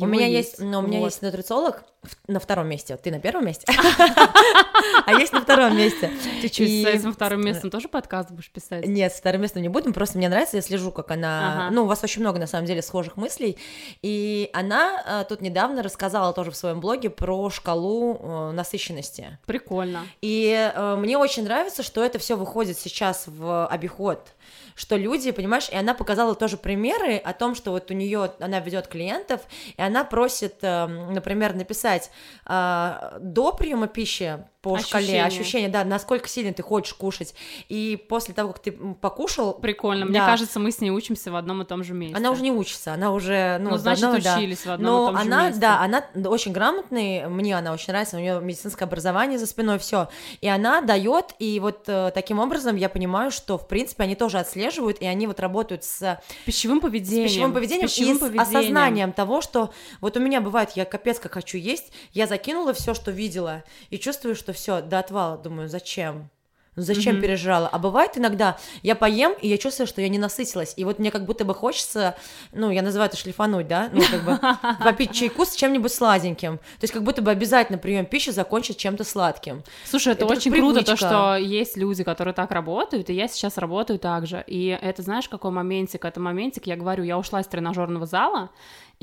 У 0.00 0.06
меня 0.06 0.26
есть, 0.26 0.58
но 0.58 0.80
у 0.80 0.82
меня 0.82 0.98
вот. 1.00 1.06
есть 1.06 1.22
нутрициолог 1.22 1.84
на 2.26 2.40
втором 2.40 2.68
месте. 2.68 2.96
Ты 2.96 3.10
на 3.10 3.20
первом 3.20 3.46
месте, 3.46 3.66
а 5.06 5.12
есть 5.12 5.32
на 5.32 5.40
втором 5.40 5.76
месте. 5.76 6.10
Ты 6.40 6.48
что, 6.48 6.64
с 6.64 6.86
этим 6.86 7.12
вторым 7.12 7.44
местом 7.44 7.70
тоже 7.70 7.88
подкаст 7.88 8.30
будешь 8.30 8.50
писать? 8.50 8.86
Нет, 8.86 9.12
с 9.12 9.18
вторым 9.18 9.42
местом 9.42 9.62
не 9.62 9.68
будем. 9.68 9.92
Просто 9.92 10.18
мне 10.18 10.28
нравится, 10.28 10.56
я 10.56 10.62
слежу, 10.62 10.90
как 10.90 11.10
она. 11.10 11.68
Ну, 11.70 11.84
у 11.84 11.86
вас 11.86 12.02
очень 12.02 12.22
много 12.22 12.38
на 12.38 12.46
самом 12.46 12.66
деле 12.66 12.82
схожих 12.82 13.16
мыслей. 13.16 13.56
И 14.02 14.50
она 14.52 15.02
э, 15.06 15.24
тут 15.28 15.40
недавно 15.42 15.82
рассказала 15.82 16.32
тоже 16.32 16.50
в 16.50 16.56
своем 16.56 16.80
блоге 16.80 17.10
про 17.10 17.50
шкалу 17.50 18.18
э, 18.20 18.50
насыщенности. 18.52 19.38
Прикольно. 19.46 20.06
И 20.20 20.72
э, 20.74 20.96
мне 20.96 21.16
очень 21.16 21.44
нравится, 21.44 21.82
что 21.82 22.02
это 22.02 22.18
все 22.18 22.36
выходит 22.36 22.78
сейчас 22.78 23.24
в 23.26 23.66
обиход 23.66 24.32
что 24.74 24.96
люди, 24.96 25.30
понимаешь, 25.30 25.68
и 25.70 25.76
она 25.76 25.94
показала 25.94 26.34
тоже 26.34 26.56
примеры 26.56 27.16
о 27.16 27.32
том, 27.32 27.54
что 27.54 27.70
вот 27.72 27.90
у 27.90 27.94
нее 27.94 28.32
она 28.40 28.60
ведет 28.60 28.88
клиентов, 28.88 29.42
и 29.76 29.82
она 29.82 30.04
просит, 30.04 30.56
эм, 30.62 31.12
например, 31.12 31.54
написать 31.54 32.10
э, 32.46 33.18
до 33.20 33.52
приема 33.52 33.88
пищи 33.88 34.44
по 34.62 34.76
ощущение. 34.76 35.06
шкале 35.06 35.24
ощущения, 35.24 35.68
да, 35.68 35.84
насколько 35.84 36.28
сильно 36.28 36.52
ты 36.52 36.62
хочешь 36.62 36.94
кушать. 36.94 37.34
И 37.68 38.02
после 38.08 38.32
того, 38.32 38.52
как 38.52 38.62
ты 38.62 38.70
покушал... 38.72 39.54
Прикольно. 39.54 40.06
Да, 40.06 40.10
Мне 40.10 40.20
кажется, 40.20 40.60
мы 40.60 40.70
с 40.70 40.80
ней 40.80 40.90
учимся 40.90 41.32
в 41.32 41.36
одном 41.36 41.62
и 41.62 41.64
том 41.64 41.82
же 41.82 41.94
месте. 41.94 42.16
Она 42.16 42.30
уже 42.30 42.42
не 42.42 42.52
учится, 42.52 42.94
она 42.94 43.12
уже... 43.12 43.58
Ну, 43.60 43.70
ну 43.70 43.76
значит, 43.76 44.04
одного, 44.04 44.36
учились 44.36 44.62
да. 44.62 44.70
в 44.70 44.74
одном 44.74 44.92
Но 44.92 45.02
и 45.02 45.06
том 45.06 45.16
она, 45.16 45.40
же 45.40 45.46
месте. 45.46 45.60
да, 45.60 45.80
она 45.80 46.04
очень 46.28 46.52
грамотный, 46.52 47.28
мне 47.28 47.58
она 47.58 47.72
очень 47.72 47.88
нравится, 47.88 48.16
у 48.16 48.20
нее 48.20 48.40
медицинское 48.40 48.84
образование 48.84 49.36
за 49.36 49.46
спиной, 49.46 49.80
все. 49.80 50.08
И 50.40 50.48
она 50.48 50.80
дает, 50.80 51.34
и 51.40 51.58
вот 51.58 51.88
э, 51.88 52.12
таким 52.14 52.38
образом 52.38 52.76
я 52.76 52.88
понимаю, 52.88 53.32
что, 53.32 53.58
в 53.58 53.66
принципе, 53.66 54.04
они 54.04 54.14
тоже 54.14 54.38
отслеживают, 54.38 55.00
и 55.00 55.06
они 55.06 55.26
вот 55.26 55.40
работают 55.40 55.82
с... 55.82 56.20
Пищевым 56.46 56.80
поведением. 56.80 57.28
С 57.28 57.32
пищевым 57.32 57.52
поведением 57.52 57.88
с 57.88 57.92
пищевым 57.94 58.16
и 58.16 58.20
поведением. 58.20 58.46
с 58.46 58.48
осознанием 58.48 59.12
того, 59.12 59.40
что 59.40 59.72
вот 60.00 60.16
у 60.16 60.20
меня 60.20 60.40
бывает, 60.40 60.70
я 60.76 60.84
капец 60.84 61.18
как 61.18 61.34
хочу 61.34 61.58
есть, 61.58 61.92
я 62.12 62.28
закинула 62.28 62.72
все, 62.74 62.94
что 62.94 63.10
видела, 63.10 63.64
и 63.90 63.98
чувствую, 63.98 64.36
что 64.36 64.51
все 64.52 64.80
до 64.80 64.98
отвала 64.98 65.36
думаю, 65.36 65.68
зачем? 65.68 66.30
Ну 66.74 66.82
зачем 66.82 67.16
mm-hmm. 67.16 67.20
пережрала? 67.20 67.68
А 67.68 67.78
бывает 67.78 68.16
иногда, 68.16 68.56
я 68.82 68.94
поем, 68.94 69.34
и 69.42 69.46
я 69.46 69.58
чувствую, 69.58 69.86
что 69.86 70.00
я 70.00 70.08
не 70.08 70.16
насытилась. 70.16 70.72
И 70.78 70.84
вот 70.86 70.98
мне 70.98 71.10
как 71.10 71.26
будто 71.26 71.44
бы 71.44 71.54
хочется, 71.54 72.16
ну, 72.52 72.70
я 72.70 72.80
называю 72.80 73.10
это 73.10 73.18
шлифануть, 73.18 73.68
да, 73.68 73.90
ну, 73.92 74.00
как 74.10 74.24
бы 74.24 74.40
попить 74.82 75.12
чайку 75.12 75.44
с 75.44 75.54
чем-нибудь 75.54 75.92
сладеньким. 75.92 76.56
То 76.56 76.84
есть 76.84 76.94
как 76.94 77.02
будто 77.02 77.20
бы 77.20 77.30
обязательно 77.30 77.76
прием 77.76 78.06
пищи 78.06 78.30
закончить 78.30 78.78
чем-то 78.78 79.04
сладким. 79.04 79.62
Слушай, 79.84 80.14
это, 80.14 80.24
это 80.24 80.32
очень 80.32 80.50
круто, 80.50 80.82
то, 80.82 80.96
что 80.96 81.36
есть 81.36 81.76
люди, 81.76 82.04
которые 82.04 82.32
так 82.32 82.50
работают, 82.50 83.10
и 83.10 83.12
я 83.12 83.28
сейчас 83.28 83.58
работаю 83.58 83.98
так 83.98 84.26
же. 84.26 84.42
И 84.46 84.68
это 84.80 85.02
знаешь, 85.02 85.28
какой 85.28 85.50
моментик? 85.50 86.06
Это 86.06 86.20
моментик, 86.20 86.66
я 86.66 86.76
говорю, 86.76 87.04
я 87.04 87.18
ушла 87.18 87.42
из 87.42 87.46
тренажерного 87.48 88.06
зала, 88.06 88.48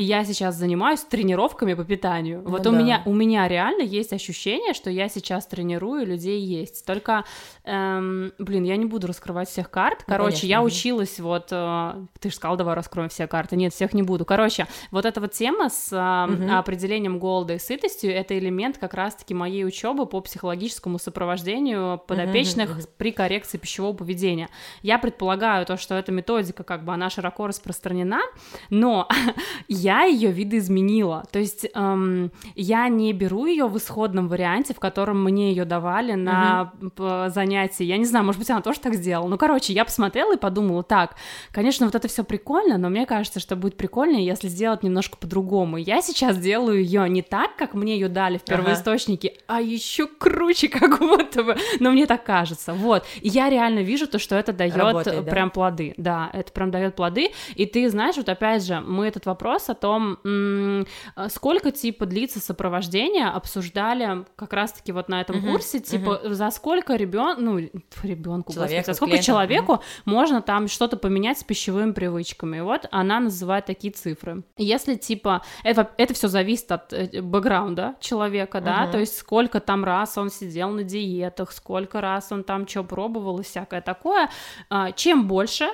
я 0.04 0.24
сейчас 0.24 0.56
занимаюсь 0.56 1.02
тренировками 1.02 1.74
по 1.74 1.84
питанию. 1.84 2.42
Ну, 2.44 2.52
вот 2.52 2.62
да. 2.62 2.70
у 2.70 2.74
меня 2.74 3.02
у 3.06 3.14
меня 3.14 3.48
реально 3.50 3.82
есть 3.82 4.14
ощущение, 4.14 4.74
что 4.74 4.90
я 4.90 5.10
сейчас 5.10 5.46
тренирую 5.46 6.06
людей 6.06 6.40
есть. 6.40 6.86
Только, 6.86 7.26
эм, 7.66 8.32
блин, 8.40 8.64
я 8.64 8.78
не 8.78 8.86
буду 8.86 9.08
раскрывать 9.08 9.50
всех 9.50 9.70
карт. 9.70 10.06
Ну, 10.08 10.14
Короче, 10.14 10.44
ну, 10.44 10.50
я 10.50 10.64
училась 10.64 11.20
вот, 11.20 11.50
э, 11.52 12.06
ты 12.20 12.30
же 12.30 12.36
сказал, 12.36 12.56
давай 12.56 12.76
раскроем 12.76 13.10
все 13.10 13.28
карты. 13.28 13.58
Нет, 13.58 13.74
всех 13.74 13.94
не 13.94 14.02
буду. 14.02 14.24
Короче, 14.24 14.68
вот 14.92 15.06
эта 15.06 15.20
вот 15.20 15.34
тема 15.34 15.70
с 15.70 15.92
э, 15.92 16.34
угу. 16.34 16.54
определением 16.54 17.20
голода 17.20 17.56
и 17.56 17.60
сытостью, 17.60 18.14
это 18.14 18.38
элемент 18.38 18.78
как 18.78 18.94
раз-таки 18.94 19.34
моей 19.34 19.66
учебы 19.66 20.06
по 20.06 20.22
психологическому 20.22 20.98
сопровождению 20.98 22.02
подопечных 22.08 22.72
угу. 22.72 22.82
при 22.98 23.12
коррекции 23.12 23.58
пищевого 23.58 23.94
поведения. 23.94 24.48
Я 24.82 24.98
предполагаю 24.98 25.66
то, 25.66 25.76
что 25.76 25.96
эта 25.96 26.14
методика 26.14 26.64
как 26.64 26.86
бы 26.86 26.94
она 26.94 27.10
широко 27.10 27.48
распространена, 27.48 28.22
но 28.70 29.10
я 29.68 29.89
я 29.90 30.04
ее 30.04 30.32
видоизменила. 30.32 31.24
То 31.32 31.40
есть 31.40 31.66
эм, 31.74 32.32
я 32.56 32.88
не 32.90 33.12
беру 33.12 33.48
ее 33.48 33.66
в 33.66 33.76
исходном 33.78 34.28
варианте, 34.28 34.76
в 34.76 34.80
котором 34.80 35.24
мне 35.24 35.50
ее 35.50 35.66
давали 35.66 36.14
на 36.14 36.72
mm-hmm. 36.80 37.30
занятии. 37.30 37.84
Я 37.84 37.98
не 37.98 38.06
знаю, 38.06 38.24
может 38.24 38.40
быть, 38.40 38.52
она 38.52 38.62
тоже 38.62 38.80
так 38.80 38.94
сделала. 38.94 39.28
Ну, 39.28 39.38
короче, 39.40 39.74
я 39.74 39.84
посмотрела 39.86 40.36
и 40.36 40.38
подумала, 40.38 40.84
так, 40.84 41.16
конечно, 41.52 41.88
вот 41.88 41.96
это 41.96 42.08
все 42.08 42.24
прикольно, 42.24 42.78
но 42.78 42.90
мне 42.90 43.08
кажется, 43.08 43.40
что 43.40 43.56
будет 43.56 43.78
прикольнее, 43.78 44.24
если 44.24 44.48
сделать 44.48 44.84
немножко 44.84 45.18
по-другому. 45.18 45.78
Я 45.78 46.02
сейчас 46.04 46.38
делаю 46.38 46.84
ее 46.84 47.10
не 47.10 47.24
так, 47.24 47.56
как 47.56 47.74
мне 47.74 47.96
ее 47.96 48.10
дали 48.10 48.38
в 48.38 48.44
первоисточнике, 48.44 49.30
ага. 49.48 49.60
а 49.60 49.62
еще 49.62 50.06
круче, 50.06 50.68
как 50.80 51.00
будто 51.00 51.44
бы. 51.44 51.58
Но 51.80 51.90
мне 51.90 52.06
так 52.06 52.24
кажется. 52.24 52.74
Вот. 52.74 53.06
И 53.22 53.30
я 53.30 53.50
реально 53.50 53.80
вижу 53.80 54.08
то, 54.08 54.20
что 54.20 54.36
это 54.36 54.54
дает 54.54 54.76
Работает, 54.76 55.28
прям 55.28 55.48
да? 55.48 55.54
плоды. 55.54 55.94
Да, 55.98 56.30
это 56.32 56.52
прям 56.52 56.70
дает 56.70 56.96
плоды. 56.96 57.32
И 57.56 57.66
ты 57.66 57.90
знаешь, 57.90 58.18
вот 58.18 58.30
опять 58.30 58.64
же, 58.64 58.82
мы 58.82 59.08
этот 59.08 59.26
вопрос 59.26 59.70
том, 59.80 60.86
а, 61.16 61.30
сколько 61.30 61.72
типа 61.72 62.06
длится 62.06 62.40
сопровождение, 62.40 63.28
обсуждали 63.28 64.26
как 64.36 64.54
раз-таки 64.54 64.92
вот 64.92 65.10
на 65.10 65.22
этом 65.22 65.38
uh-huh, 65.38 65.52
курсе, 65.52 65.80
типа 65.80 66.22
uh-huh. 66.24 66.34
за 66.34 66.52
сколько 66.52 66.96
ребен, 66.96 67.36
ну 67.40 67.58
ребенку, 68.04 68.54
за 68.54 68.68
сколько 68.68 69.06
клиентам. 69.06 69.22
человеку 69.22 69.74
uh-huh. 69.74 70.02
можно 70.06 70.42
там 70.42 70.68
что-то 70.68 70.98
поменять 70.98 71.40
с 71.40 71.44
пищевыми 71.44 71.92
привычками. 71.92 72.58
И 72.58 72.62
вот 72.62 72.88
она 72.92 73.20
называет 73.20 73.66
такие 73.66 73.94
цифры. 73.94 74.44
Если 74.58 74.96
типа 74.96 75.44
это 75.64 75.90
это 75.98 76.14
все 76.14 76.28
зависит 76.28 76.72
от 76.72 76.94
э, 76.94 77.22
бэкграунда 77.22 77.96
человека, 78.00 78.62
да, 78.62 78.86
uh-huh. 78.86 78.92
то 78.92 79.00
есть 79.00 79.18
сколько 79.18 79.60
там 79.60 79.84
раз 79.84 80.18
он 80.18 80.30
сидел 80.30 80.70
на 80.70 80.84
диетах, 80.84 81.52
сколько 81.52 82.02
раз 82.02 82.32
он 82.32 82.44
там 82.44 82.68
что 82.68 82.84
пробовал 82.84 83.40
и 83.40 83.44
всякое 83.44 83.82
такое. 83.82 84.30
А, 84.70 84.92
чем 84.92 85.28
больше 85.28 85.70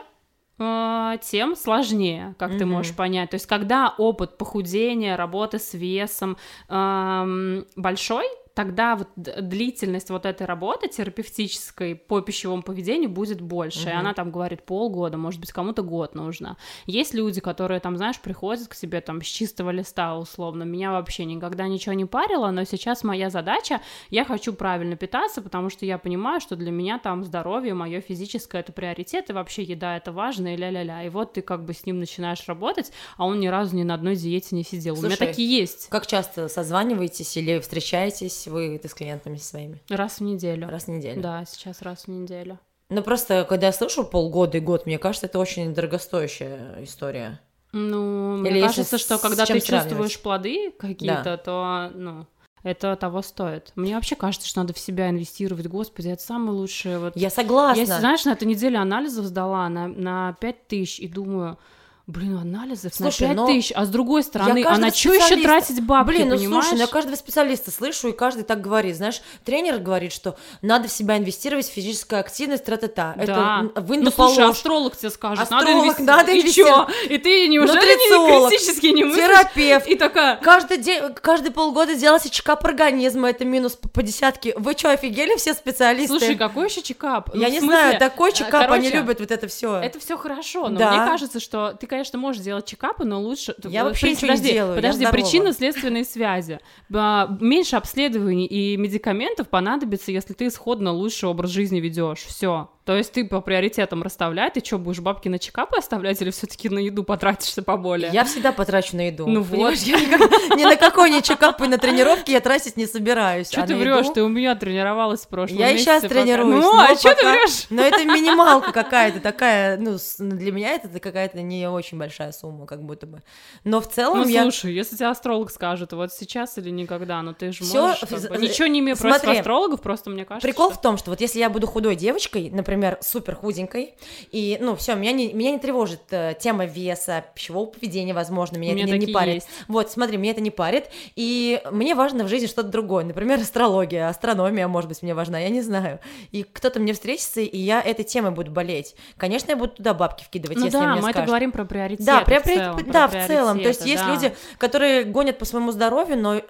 тем 0.57 1.55
сложнее, 1.55 2.35
как 2.39 2.51
mm-hmm. 2.51 2.57
ты 2.57 2.65
можешь 2.65 2.95
понять. 2.95 3.29
То 3.31 3.35
есть, 3.35 3.45
когда 3.45 3.93
опыт 3.97 4.37
похудения, 4.37 5.17
работы 5.17 5.59
с 5.59 5.73
весом 5.73 6.37
эм, 6.69 7.65
большой, 7.75 8.25
тогда 8.55 8.95
вот 8.95 9.09
длительность 9.15 10.09
вот 10.09 10.25
этой 10.25 10.47
работы 10.47 10.87
терапевтической 10.87 11.93
по 11.93 12.21
пищевому 12.21 12.63
поведению 12.63 13.09
будет 13.09 13.41
больше. 13.41 13.81
Угу. 13.81 13.89
И 13.89 13.91
она 13.91 14.13
там 14.13 14.31
говорит 14.31 14.63
полгода, 14.63 15.17
может 15.17 15.41
быть, 15.41 15.51
кому-то 15.51 15.83
год 15.83 16.15
нужно. 16.15 16.57
Есть 16.85 17.13
люди, 17.13 17.41
которые 17.41 17.81
там, 17.81 17.97
знаешь, 17.97 18.19
приходят 18.19 18.67
к 18.67 18.73
себе 18.73 19.01
там 19.01 19.21
с 19.21 19.25
чистого 19.25 19.71
листа 19.71 20.17
условно. 20.17 20.63
Меня 20.63 20.91
вообще 20.91 21.25
никогда 21.25 21.67
ничего 21.67 21.93
не 21.93 22.05
парило, 22.05 22.49
но 22.51 22.63
сейчас 22.63 23.03
моя 23.03 23.29
задача, 23.29 23.81
я 24.09 24.23
хочу 24.23 24.53
правильно 24.53 24.95
питаться, 24.95 25.41
потому 25.41 25.69
что 25.69 25.85
я 25.85 25.97
понимаю, 25.97 26.39
что 26.39 26.55
для 26.55 26.71
меня 26.71 26.97
там 26.97 27.25
здоровье, 27.25 27.73
мое 27.73 27.99
физическое 27.99 28.61
это 28.61 28.71
приоритет, 28.71 29.29
и 29.29 29.33
вообще 29.33 29.63
еда 29.63 29.97
это 29.97 30.13
важно, 30.13 30.53
и 30.53 30.57
ля-ля-ля. 30.57 31.03
И 31.03 31.09
вот 31.09 31.33
ты 31.33 31.41
как 31.41 31.65
бы 31.65 31.73
с 31.73 31.85
ним 31.85 31.99
начинаешь 31.99 32.47
работать, 32.47 32.93
а 33.17 33.25
он 33.25 33.41
ни 33.41 33.47
разу 33.47 33.75
ни 33.75 33.83
на 33.83 33.95
одной 33.95 34.15
диете 34.15 34.55
не 34.55 34.63
сидел. 34.63 34.95
Слушай, 34.95 35.05
У 35.05 35.09
меня 35.09 35.17
такие 35.17 35.59
есть. 35.59 35.89
Как 35.89 36.07
часто 36.07 36.47
созваниваетесь 36.47 37.35
или 37.35 37.59
встречаетесь? 37.59 38.44
Вы 38.47 38.77
ты 38.77 38.87
с 38.87 38.93
клиентами 38.93 39.37
своими? 39.37 39.81
Раз 39.89 40.19
в 40.19 40.21
неделю. 40.21 40.69
Раз 40.69 40.85
в 40.85 40.87
неделю. 40.89 41.21
Да, 41.21 41.43
сейчас 41.45 41.81
раз 41.81 42.03
в 42.05 42.07
неделю. 42.07 42.59
Ну 42.89 43.01
просто, 43.01 43.45
когда 43.49 43.67
я 43.67 43.73
слышу 43.73 44.03
полгода 44.03 44.57
и 44.57 44.61
год, 44.61 44.85
мне 44.85 44.99
кажется, 44.99 45.25
это 45.25 45.39
очень 45.39 45.73
дорогостоящая 45.73 46.83
история. 46.83 47.39
Ну, 47.71 48.43
Или 48.45 48.51
мне 48.51 48.61
кажется, 48.61 48.97
что 48.97 49.17
когда 49.17 49.45
ты 49.45 49.59
чувствуешь 49.59 50.19
плоды 50.21 50.71
какие-то, 50.71 51.23
да. 51.23 51.37
то, 51.37 51.91
ну, 51.93 52.25
это 52.63 52.95
того 52.95 53.21
стоит. 53.21 53.71
Мне 53.75 53.95
вообще 53.95 54.15
кажется, 54.15 54.47
что 54.47 54.61
надо 54.61 54.73
в 54.73 54.79
себя 54.79 55.09
инвестировать. 55.09 55.67
Господи, 55.67 56.07
это 56.07 56.21
самое 56.23 56.51
лучшее. 56.51 56.99
Вот. 56.99 57.15
Я 57.15 57.29
согласна. 57.29 57.81
Я, 57.81 57.85
знаешь, 57.85 58.25
на 58.25 58.31
этой 58.31 58.47
неделе 58.47 58.77
анализов 58.77 59.25
сдала 59.25 59.69
на, 59.69 59.87
на 59.87 60.33
5 60.39 60.67
тысяч 60.67 60.99
и 60.99 61.07
думаю, 61.07 61.59
Блин, 62.07 62.37
анализов 62.37 62.93
слушай, 62.93 63.27
на 63.29 63.33
5 63.33 63.45
тысяч, 63.47 63.71
а 63.75 63.83
с 63.83 63.89
другой 63.89 64.21
стороны, 64.21 64.63
а 64.63 64.77
на 64.77 64.91
что 64.91 65.11
еще 65.11 65.37
тратить 65.37 65.83
бабки, 65.83 66.09
Блин, 66.09 66.29
ну 66.29 66.37
понимаешь? 66.37 66.65
слушай, 66.65 66.79
я 66.79 66.85
каждого 66.85 67.15
специалиста 67.15 67.71
слышу, 67.71 68.09
и 68.09 68.11
каждый 68.11 68.43
так 68.43 68.61
говорит, 68.61 68.95
знаешь, 68.95 69.23
тренер 69.43 69.79
говорит, 69.79 70.13
что 70.13 70.37
надо 70.61 70.87
в 70.87 70.91
себя 70.91 71.17
инвестировать, 71.17 71.65
физическая 71.65 72.19
активность, 72.19 72.63
тра-та-та. 72.63 73.15
Да. 73.17 73.23
Это 73.23 73.81
в 73.81 73.89
Ну, 73.89 74.11
слушай, 74.11 74.45
астролог 74.45 74.95
тебе 74.95 75.09
скажет, 75.09 75.51
астролог, 75.51 75.65
надо 75.65 75.71
инвестировать. 75.71 76.07
Надо 76.07 76.31
инвестировать. 76.33 76.89
И 76.89 77.05
что? 77.05 77.13
И 77.15 77.17
ты 77.17 77.47
неужели 77.47 77.75
не 77.75 78.49
критически 78.49 78.85
не 78.87 79.03
мыслишь? 79.05 79.25
Терапевт. 79.25 79.87
И 79.87 79.95
такая... 79.95 80.35
Каждый, 80.37 80.77
день, 80.77 81.01
каждый 81.15 81.51
полгода 81.51 81.95
делать 81.95 82.29
чекап 82.29 82.63
организма, 82.65 83.31
это 83.31 83.45
минус 83.45 83.73
по, 83.73 83.89
по 83.89 84.03
десятке. 84.03 84.53
Вы 84.57 84.73
что, 84.73 84.91
офигели 84.91 85.35
все 85.37 85.55
специалисты? 85.55 86.19
Слушай, 86.19 86.35
какой 86.35 86.67
еще 86.67 86.83
чекап? 86.83 87.33
Я 87.33 87.47
ну, 87.47 87.53
не 87.53 87.59
смысле, 87.61 87.79
знаю, 87.79 87.99
такой 87.99 88.31
чекап, 88.31 88.61
Короче, 88.61 88.73
они 88.73 88.89
любят 88.91 89.19
вот 89.19 89.31
это 89.31 89.47
все. 89.47 89.77
Это 89.77 89.99
все 89.99 90.17
хорошо, 90.17 90.69
но 90.69 90.77
да. 90.77 90.91
мне 90.91 90.99
кажется, 90.99 91.39
что 91.39 91.73
ты, 91.73 91.87
конечно, 91.95 92.19
можешь 92.19 92.41
делать 92.41 92.65
чекапы, 92.65 93.05
но 93.05 93.21
лучше... 93.21 93.55
Я 93.63 93.83
вообще 93.83 94.11
ничего 94.11 94.27
подожди, 94.27 94.47
не 94.47 94.53
делаю, 94.53 94.75
Подожди, 94.75 95.07
причинно-следственные 95.09 96.03
связи. 96.03 96.59
Меньше 96.89 97.75
обследований 97.77 98.45
и 98.45 98.77
медикаментов 98.77 99.49
понадобится, 99.49 100.11
если 100.11 100.33
ты 100.33 100.47
исходно 100.47 100.91
лучший 100.91 101.29
образ 101.29 101.51
жизни 101.51 101.79
ведешь. 101.79 102.19
Все. 102.19 102.69
То 102.85 102.95
есть 102.95 103.13
ты 103.13 103.25
по 103.25 103.41
приоритетам 103.41 104.03
расставляй, 104.03 104.51
ты 104.51 104.63
что, 104.63 104.77
будешь 104.77 104.99
бабки 104.99 105.27
на 105.27 105.39
чекапы 105.39 105.77
оставлять 105.79 106.21
или 106.21 106.29
все 106.29 106.45
таки 106.45 106.69
на 106.69 106.77
еду 106.77 107.03
потратишься 107.03 107.63
поболее? 107.63 108.11
Я 108.13 108.23
всегда 108.25 108.51
потрачу 108.51 108.95
на 108.95 109.07
еду. 109.07 109.25
Ну 109.25 109.41
вот. 109.41 109.73
Я 109.73 109.97
ни 109.99 110.63
на 110.63 110.75
какой 110.75 111.09
ни 111.09 111.21
чекап 111.21 111.59
и 111.61 111.67
на 111.67 111.79
тренировки 111.79 112.29
я 112.29 112.41
тратить 112.41 112.77
не 112.77 112.85
собираюсь. 112.85 113.47
Что 113.49 113.63
а 113.63 113.67
ты 113.67 113.75
врешь? 113.75 114.05
Ты 114.13 114.21
у 114.21 114.27
меня 114.27 114.53
тренировалась 114.53 115.21
в 115.21 115.27
прошлом 115.27 115.57
Я 115.57 115.71
и 115.71 115.79
сейчас 115.79 116.03
тренируюсь. 116.03 116.63
Ну, 116.63 116.79
а 116.79 116.95
что 116.95 117.15
ты 117.15 117.27
врешь? 117.27 117.65
Но 117.71 117.81
это 117.81 118.05
минималка 118.05 118.71
какая-то 118.71 119.19
такая, 119.19 119.77
ну, 119.77 119.97
для 120.19 120.51
меня 120.51 120.73
это 120.73 120.99
какая-то 120.99 121.41
не 121.41 121.67
очень 121.67 121.97
большая 121.97 122.31
сумма, 122.33 122.67
как 122.67 122.83
будто 122.83 123.07
бы. 123.07 123.23
Но 123.63 123.81
в 123.81 123.89
целом 123.89 124.19
ну, 124.19 124.27
я... 124.27 124.43
слушай, 124.43 124.71
если 124.73 124.95
тебе 124.95 125.07
астролог 125.07 125.49
скажет, 125.49 125.91
вот 125.93 126.13
сейчас 126.13 126.59
или 126.59 126.69
никогда, 126.69 127.23
ну 127.23 127.33
ты 127.33 127.51
же 127.51 127.63
можешь... 127.63 128.01
Ничего 128.39 128.67
не 128.67 128.79
имею 128.81 128.95
против 128.95 129.27
астрологов, 129.27 129.81
просто 129.81 130.11
мне 130.11 130.23
кажется, 130.23 130.47
Прикол 130.47 130.69
в 130.69 130.79
том, 130.79 130.97
что 130.97 131.09
вот 131.09 131.19
если 131.19 131.39
я 131.39 131.49
буду 131.49 131.65
худой 131.65 131.95
девочкой, 131.95 132.51
например, 132.75 132.97
супер 133.01 133.35
худенькой, 133.35 133.95
и, 134.31 134.57
ну, 134.59 134.75
все, 134.75 134.95
меня 134.95 135.11
не, 135.11 135.33
меня 135.33 135.51
не 135.51 135.59
тревожит 135.59 136.01
э, 136.11 136.35
тема 136.39 136.65
веса, 136.65 137.23
пищевого 137.33 137.67
поведения, 137.67 138.13
возможно, 138.13 138.57
меня 138.57 138.73
это 138.73 138.97
не, 138.97 139.07
не 139.07 139.13
парит. 139.13 139.35
Есть. 139.35 139.47
Вот, 139.67 139.91
смотри, 139.91 140.17
меня 140.17 140.31
это 140.31 140.41
не 140.41 140.51
парит, 140.51 140.89
и 141.15 141.61
мне 141.71 141.95
важно 141.95 142.25
в 142.25 142.27
жизни 142.27 142.47
что-то 142.47 142.69
другое, 142.69 143.05
например, 143.05 143.39
астрология, 143.39 144.09
астрономия, 144.09 144.67
может 144.67 144.89
быть, 144.89 145.01
мне 145.01 145.13
важна, 145.13 145.39
я 145.39 145.49
не 145.49 145.61
знаю. 145.61 145.99
И 146.31 146.43
кто-то 146.43 146.79
мне 146.79 146.93
встретится, 146.93 147.41
и 147.41 147.57
я 147.57 147.81
этой 147.81 148.03
темой 148.03 148.31
буду 148.31 148.51
болеть. 148.51 148.95
Конечно, 149.17 149.51
я 149.51 149.57
буду 149.57 149.73
туда 149.73 149.93
бабки 149.93 150.23
вкидывать, 150.23 150.57
ну 150.57 150.65
если 150.65 150.77
да, 150.77 150.87
мне 150.87 150.95
мы 150.95 151.01
скажут. 151.01 151.17
это 151.17 151.27
говорим 151.27 151.51
про 151.51 151.65
приоритеты 151.65 152.05
Да, 152.05 152.21
при, 152.21 152.39
в 152.39 152.43
целом, 152.43 152.91
да, 152.91 153.07
в 153.07 153.27
целом. 153.27 153.59
То 153.59 153.67
есть 153.67 153.81
да. 153.81 153.85
есть 153.85 154.05
люди, 154.05 154.35
которые 154.57 155.03
гонят 155.03 155.37
по 155.37 155.45
своему 155.45 155.71
здоровью, 155.71 156.17
но 156.17 156.35
э, 156.35 156.41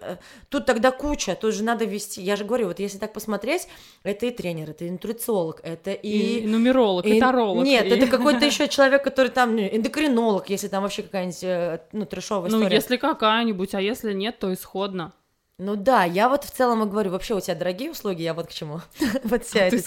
тут 0.50 0.66
тогда 0.66 0.92
куча, 0.92 1.36
тут 1.36 1.54
же 1.54 1.64
надо 1.64 1.86
вести. 1.86 2.22
Я 2.22 2.36
же 2.36 2.46
говорю, 2.46 2.68
вот 2.68 2.80
если 2.80 2.98
так 2.98 3.14
посмотреть, 3.14 3.68
это 4.04 4.26
и 4.26 4.32
тренер, 4.32 4.72
это 4.72 4.86
и 4.86 4.90
нутрициолог, 4.90 5.62
это 5.64 5.92
и... 5.92 6.15
И 6.16 6.48
нумеролог, 6.48 7.06
и, 7.06 7.18
и 7.18 7.20
таролог. 7.20 7.66
Нет, 7.66 7.86
это 7.86 8.08
какой-то 8.08 8.46
еще 8.52 8.68
человек, 8.68 9.04
который 9.04 9.30
там 9.30 9.56
ну, 9.56 9.62
эндокринолог, 9.62 10.50
если 10.50 10.68
там 10.68 10.84
вообще 10.84 11.04
какая-нибудь 11.04 11.44
э, 11.44 11.80
ну, 11.92 12.06
трешовая 12.06 12.50
ну, 12.50 12.58
история. 12.58 12.70
Ну, 12.70 12.76
если 12.76 12.98
какая-нибудь, 12.98 13.76
а 13.76 13.82
если 13.82 14.14
нет, 14.14 14.40
то 14.40 14.54
исходно. 14.54 15.14
Ну 15.58 15.78
да, 15.78 16.04
я 16.04 16.28
вот 16.28 16.44
в 16.44 16.52
целом 16.52 16.84
и 16.84 16.86
говорю, 16.86 17.12
вообще 17.12 17.34
у 17.34 17.40
тебя 17.40 17.56
дорогие 17.56 17.90
услуги, 17.90 18.22
я 18.22 18.34
вот 18.34 18.48
к 18.48 18.52
чему. 18.52 18.82
вот 19.24 19.46
вся 19.46 19.62
а 19.62 19.64
эта 19.64 19.78
ты 19.78 19.84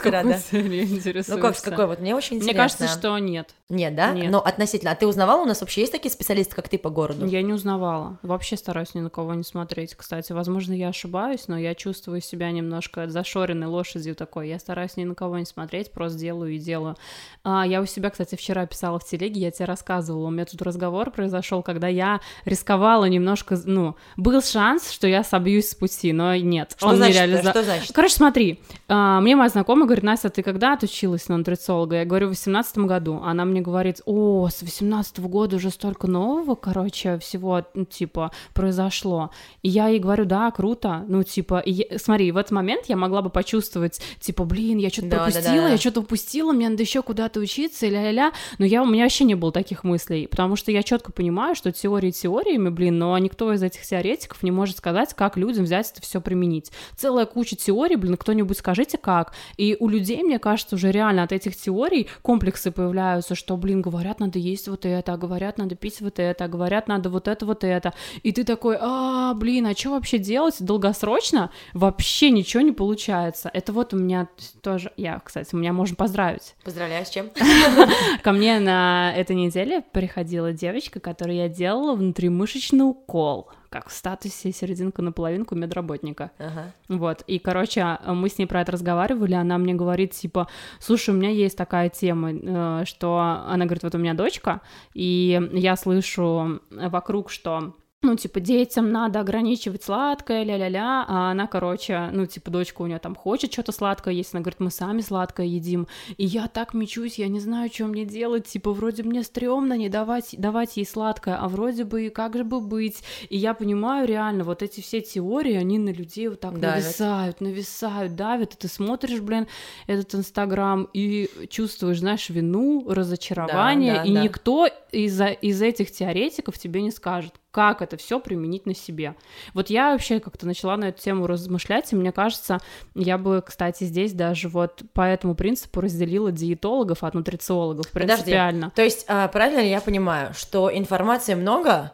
да. 1.28 1.34
Ну 1.34 1.42
как, 1.42 1.58
с 1.58 1.60
какой 1.60 1.86
вот, 1.86 2.00
мне 2.00 2.14
очень 2.14 2.36
интересно. 2.36 2.52
Мне 2.52 2.56
кажется, 2.56 2.88
что 2.88 3.18
нет. 3.18 3.54
Нет, 3.68 3.94
да? 3.94 4.12
Нет. 4.12 4.30
Но 4.30 4.40
относительно, 4.40 4.92
а 4.92 4.94
ты 4.94 5.06
узнавала, 5.06 5.42
у 5.42 5.44
нас 5.44 5.60
вообще 5.60 5.82
есть 5.82 5.92
такие 5.92 6.10
специалисты, 6.10 6.56
как 6.56 6.70
ты 6.70 6.78
по 6.78 6.88
городу? 6.88 7.26
Я 7.26 7.42
не 7.42 7.52
узнавала, 7.52 8.18
вообще 8.22 8.56
стараюсь 8.56 8.94
ни 8.94 9.00
на 9.00 9.10
кого 9.10 9.34
не 9.34 9.42
смотреть, 9.42 9.94
кстати, 9.94 10.32
возможно, 10.32 10.72
я 10.72 10.88
ошибаюсь, 10.88 11.48
но 11.48 11.58
я 11.58 11.74
чувствую 11.74 12.22
себя 12.22 12.50
немножко 12.50 13.06
зашоренной 13.10 13.66
лошадью 13.66 14.14
такой, 14.14 14.48
я 14.48 14.58
стараюсь 14.58 14.96
ни 14.96 15.04
на 15.04 15.14
кого 15.14 15.36
не 15.36 15.44
смотреть, 15.44 15.92
просто 15.92 16.18
делаю 16.18 16.54
и 16.54 16.58
делаю. 16.58 16.96
А, 17.44 17.66
я 17.66 17.82
у 17.82 17.86
себя, 17.86 18.08
кстати, 18.08 18.36
вчера 18.36 18.64
писала 18.64 18.98
в 18.98 19.04
телеге, 19.04 19.42
я 19.42 19.50
тебе 19.50 19.66
рассказывала, 19.66 20.28
у 20.28 20.30
меня 20.30 20.46
тут 20.46 20.62
разговор 20.62 21.10
произошел, 21.10 21.62
когда 21.62 21.88
я 21.88 22.22
рисковала 22.46 23.04
немножко, 23.04 23.60
ну, 23.66 23.96
был 24.16 24.40
шанс, 24.40 24.90
что 24.90 25.06
я 25.06 25.22
собью 25.22 25.57
сбьюсь 25.58 25.70
с 25.70 25.74
пути, 25.74 26.12
но 26.12 26.34
нет, 26.36 26.74
что 26.76 26.88
он 26.88 26.96
значит, 26.96 27.16
не 27.16 27.20
реализовал. 27.20 27.52
Что 27.52 27.62
значит? 27.64 27.92
Короче, 27.92 28.14
смотри, 28.14 28.60
а, 28.88 29.20
мне 29.20 29.36
моя 29.36 29.48
знакомая 29.48 29.86
говорит, 29.86 30.04
Настя, 30.04 30.30
ты 30.30 30.42
когда 30.42 30.74
отучилась 30.74 31.28
на 31.28 31.36
нутрициолога? 31.36 31.96
Я 31.96 32.04
говорю, 32.04 32.26
в 32.26 32.30
18 32.30 32.78
году. 32.78 33.20
Она 33.24 33.44
мне 33.44 33.60
говорит, 33.60 34.00
о, 34.06 34.48
с 34.48 34.62
18 34.62 35.20
года 35.20 35.56
уже 35.56 35.70
столько 35.70 36.06
нового, 36.06 36.54
короче, 36.54 37.18
всего, 37.18 37.64
ну, 37.74 37.84
типа, 37.84 38.30
произошло. 38.54 39.30
И 39.62 39.68
я 39.68 39.88
ей 39.88 39.98
говорю, 39.98 40.24
да, 40.24 40.50
круто, 40.50 41.04
ну, 41.08 41.22
типа, 41.22 41.58
и 41.64 41.98
смотри, 41.98 42.32
в 42.32 42.36
этот 42.36 42.52
момент 42.52 42.86
я 42.86 42.96
могла 42.96 43.22
бы 43.22 43.30
почувствовать, 43.30 44.00
типа, 44.20 44.44
блин, 44.44 44.78
я 44.78 44.90
что-то 44.90 45.08
Да, 45.08 45.16
да, 45.16 45.22
пропустила, 45.24 45.56
да, 45.56 45.62
да. 45.62 45.68
я 45.70 45.76
что-то 45.78 46.00
упустила, 46.00 46.52
мне 46.52 46.68
надо 46.68 46.82
еще 46.82 47.02
куда-то 47.02 47.40
учиться, 47.40 47.86
ля-ля-ля. 47.86 48.32
Но 48.58 48.64
я, 48.64 48.82
у 48.82 48.86
меня 48.86 49.04
вообще 49.04 49.24
не 49.24 49.34
было 49.34 49.52
таких 49.52 49.84
мыслей, 49.84 50.26
потому 50.26 50.56
что 50.56 50.70
я 50.70 50.82
четко 50.82 51.12
понимаю, 51.12 51.54
что 51.54 51.72
теории 51.72 52.10
теориями, 52.10 52.68
блин, 52.68 52.98
но 52.98 53.16
никто 53.18 53.52
из 53.52 53.62
этих 53.62 53.82
теоретиков 53.82 54.42
не 54.42 54.50
может 54.50 54.78
сказать, 54.78 55.14
как 55.14 55.36
людям 55.48 55.64
взять 55.64 55.90
это 55.90 56.02
все 56.02 56.20
применить. 56.20 56.70
Целая 56.96 57.26
куча 57.26 57.56
теорий, 57.56 57.96
блин, 57.96 58.16
кто-нибудь 58.16 58.58
скажите 58.58 58.98
как. 58.98 59.32
И 59.56 59.76
у 59.80 59.88
людей, 59.88 60.22
мне 60.22 60.38
кажется, 60.38 60.76
уже 60.76 60.92
реально 60.92 61.24
от 61.24 61.32
этих 61.32 61.56
теорий 61.56 62.08
комплексы 62.22 62.70
появляются, 62.70 63.34
что, 63.34 63.56
блин, 63.56 63.82
говорят, 63.82 64.20
надо 64.20 64.38
есть 64.38 64.68
вот 64.68 64.86
это, 64.86 65.14
а 65.14 65.16
говорят, 65.16 65.58
надо 65.58 65.74
пить 65.74 66.00
вот 66.00 66.18
это, 66.18 66.44
а 66.44 66.48
говорят, 66.48 66.88
надо 66.88 67.10
вот 67.10 67.28
это, 67.28 67.46
вот 67.46 67.64
это. 67.64 67.92
И 68.22 68.32
ты 68.32 68.44
такой, 68.44 68.76
а, 68.80 69.34
блин, 69.34 69.66
а 69.66 69.74
что 69.74 69.90
вообще 69.90 70.18
делать 70.18 70.56
долгосрочно? 70.60 71.50
Вообще 71.72 72.30
ничего 72.30 72.62
не 72.62 72.72
получается. 72.72 73.50
Это 73.52 73.72
вот 73.72 73.94
у 73.94 73.96
меня 73.96 74.28
тоже, 74.62 74.92
я, 74.96 75.20
кстати, 75.24 75.54
меня 75.54 75.72
можно 75.72 75.96
поздравить. 75.96 76.54
Поздравляю, 76.64 77.04
с 77.04 77.10
чем? 77.10 77.30
Ко 78.22 78.32
мне 78.32 78.60
на 78.60 79.12
этой 79.14 79.36
неделе 79.36 79.82
приходила 79.92 80.52
девочка, 80.52 81.00
которой 81.00 81.36
я 81.36 81.48
делала 81.48 81.94
внутримышечный 81.94 82.84
укол, 82.84 83.48
как 83.70 83.88
в 83.88 83.92
статусе 83.92 84.52
серединка 84.52 85.02
на 85.02 85.12
половинку 85.12 85.54
медработника. 85.54 86.30
Ага. 86.38 86.72
Вот, 86.88 87.22
и, 87.26 87.38
короче, 87.38 87.98
мы 88.06 88.28
с 88.28 88.38
ней 88.38 88.46
про 88.46 88.62
это 88.62 88.72
разговаривали, 88.72 89.34
она 89.34 89.58
мне 89.58 89.74
говорит, 89.74 90.12
типа, 90.12 90.48
слушай, 90.80 91.10
у 91.10 91.18
меня 91.18 91.30
есть 91.30 91.56
такая 91.56 91.88
тема, 91.88 92.32
э, 92.32 92.84
что, 92.84 93.44
она 93.46 93.64
говорит, 93.64 93.82
вот 93.82 93.94
у 93.94 93.98
меня 93.98 94.14
дочка, 94.14 94.60
и 94.94 95.40
я 95.52 95.76
слышу 95.76 96.60
вокруг, 96.70 97.30
что 97.30 97.74
ну, 98.02 98.14
типа, 98.14 98.38
детям 98.38 98.92
надо 98.92 99.18
ограничивать 99.18 99.82
сладкое, 99.82 100.44
ля-ля-ля, 100.44 101.04
а 101.08 101.32
она, 101.32 101.48
короче, 101.48 102.10
ну, 102.12 102.26
типа, 102.26 102.48
дочка 102.48 102.82
у 102.82 102.86
нее 102.86 103.00
там 103.00 103.16
хочет 103.16 103.52
что-то 103.52 103.72
сладкое 103.72 104.14
есть, 104.14 104.32
она 104.32 104.40
говорит, 104.40 104.60
мы 104.60 104.70
сами 104.70 105.00
сладкое 105.00 105.46
едим, 105.46 105.88
и 106.16 106.24
я 106.24 106.46
так 106.46 106.74
мечусь, 106.74 107.18
я 107.18 107.26
не 107.26 107.40
знаю, 107.40 107.70
что 107.74 107.86
мне 107.86 108.04
делать, 108.04 108.46
типа, 108.46 108.72
вроде 108.72 109.02
мне 109.02 109.24
стрёмно 109.24 109.76
не 109.76 109.88
давать, 109.88 110.36
давать 110.38 110.76
ей 110.76 110.86
сладкое, 110.86 111.38
а 111.40 111.48
вроде 111.48 111.82
бы 111.82 112.06
и 112.06 112.08
как 112.08 112.36
же 112.36 112.44
бы 112.44 112.60
быть, 112.60 113.02
и 113.30 113.36
я 113.36 113.52
понимаю 113.52 114.06
реально, 114.06 114.44
вот 114.44 114.62
эти 114.62 114.80
все 114.80 115.00
теории, 115.00 115.54
они 115.54 115.78
на 115.78 115.90
людей 115.90 116.28
вот 116.28 116.38
так 116.38 116.60
Давят. 116.60 116.84
нависают, 116.84 117.40
нависают, 117.40 118.14
давят, 118.14 118.54
и 118.54 118.56
ты 118.56 118.68
смотришь, 118.68 119.20
блин, 119.20 119.48
этот 119.88 120.14
Инстаграм, 120.14 120.88
и 120.92 121.28
чувствуешь, 121.50 121.98
знаешь, 121.98 122.30
вину, 122.30 122.84
разочарование, 122.88 123.94
Да, 123.94 124.02
да, 124.04 124.08
и 124.08 124.14
да. 124.14 124.22
никто 124.22 124.68
из, 124.92 125.20
из 125.42 125.62
этих 125.62 125.90
теоретиков 125.90 126.56
тебе 126.58 126.80
не 126.80 126.92
скажет, 126.92 127.34
как 127.50 127.82
это 127.82 127.96
все 127.96 128.20
применить 128.20 128.66
на 128.66 128.74
себе. 128.74 129.14
Вот 129.54 129.70
я 129.70 129.92
вообще 129.92 130.20
как-то 130.20 130.46
начала 130.46 130.76
на 130.76 130.86
эту 130.86 131.02
тему 131.02 131.26
размышлять, 131.26 131.92
и 131.92 131.96
мне 131.96 132.12
кажется, 132.12 132.58
я 132.94 133.16
бы, 133.18 133.42
кстати, 133.44 133.84
здесь 133.84 134.12
даже 134.12 134.48
вот 134.48 134.82
по 134.92 135.02
этому 135.02 135.34
принципу 135.34 135.80
разделила 135.80 136.30
диетологов 136.30 137.02
от 137.02 137.14
нутрициологов 137.14 137.90
Подожди. 137.90 138.14
принципиально. 138.14 138.70
То 138.74 138.82
есть, 138.82 139.04
а, 139.08 139.28
правильно 139.28 139.60
ли 139.60 139.70
я 139.70 139.80
понимаю, 139.80 140.34
что 140.34 140.70
информации 140.72 141.34
много, 141.34 141.92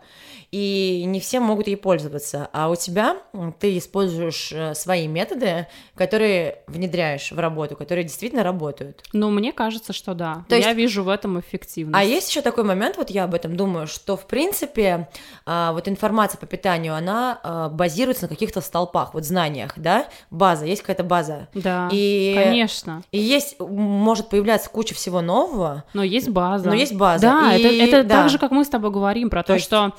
и 0.54 1.02
не 1.06 1.18
все 1.18 1.40
могут 1.40 1.66
ей 1.66 1.76
пользоваться, 1.76 2.48
а 2.52 2.68
у 2.70 2.76
тебя 2.76 3.16
ты 3.58 3.76
используешь 3.76 4.52
э, 4.52 4.74
свои 4.76 5.08
методы, 5.08 5.66
которые 5.96 6.58
внедряешь 6.68 7.32
в 7.32 7.38
работу, 7.40 7.74
которые 7.74 8.04
действительно 8.04 8.44
работают. 8.44 9.02
Но 9.12 9.30
мне 9.30 9.52
кажется, 9.52 9.92
что 9.92 10.14
да. 10.14 10.44
То 10.48 10.54
я 10.54 10.66
есть- 10.68 10.76
вижу 10.78 11.02
в 11.02 11.08
этом 11.08 11.40
эффективность. 11.40 11.98
А 11.98 12.04
есть 12.04 12.28
еще 12.30 12.40
такой 12.40 12.62
момент, 12.62 12.96
вот 12.96 13.10
я 13.10 13.24
об 13.24 13.34
этом 13.34 13.56
думаю, 13.56 13.88
что 13.88 14.16
в 14.16 14.26
принципе 14.28 15.08
а, 15.44 15.72
вот 15.72 15.88
информация 15.88 16.38
по 16.38 16.46
питанию, 16.46 16.94
она 16.94 17.40
а, 17.42 17.68
базируется 17.68 18.22
на 18.24 18.28
каких-то 18.28 18.60
столпах, 18.60 19.12
вот 19.14 19.24
знаниях, 19.24 19.72
да, 19.76 20.06
база, 20.30 20.66
есть 20.66 20.82
какая-то 20.82 21.02
база. 21.02 21.48
Да, 21.54 21.88
И, 21.90 22.32
конечно. 22.40 23.02
и 23.10 23.18
есть, 23.18 23.58
может 23.58 24.28
появляться 24.28 24.70
куча 24.70 24.94
всего 24.94 25.20
нового, 25.20 25.82
Но 25.94 26.04
есть 26.04 26.28
база. 26.28 26.68
но 26.68 26.74
есть 26.76 26.94
база. 26.94 27.26
Да, 27.26 27.56
И- 27.56 27.60
это, 27.60 27.96
это 27.98 28.08
да, 28.08 28.22
так 28.22 28.30
же, 28.30 28.38
как 28.38 28.52
мы 28.52 28.64
с 28.64 28.68
тобой 28.68 28.92
говорим 28.92 29.30
про 29.30 29.42
то, 29.42 29.54
есть- 29.54 29.66
что 29.66 29.92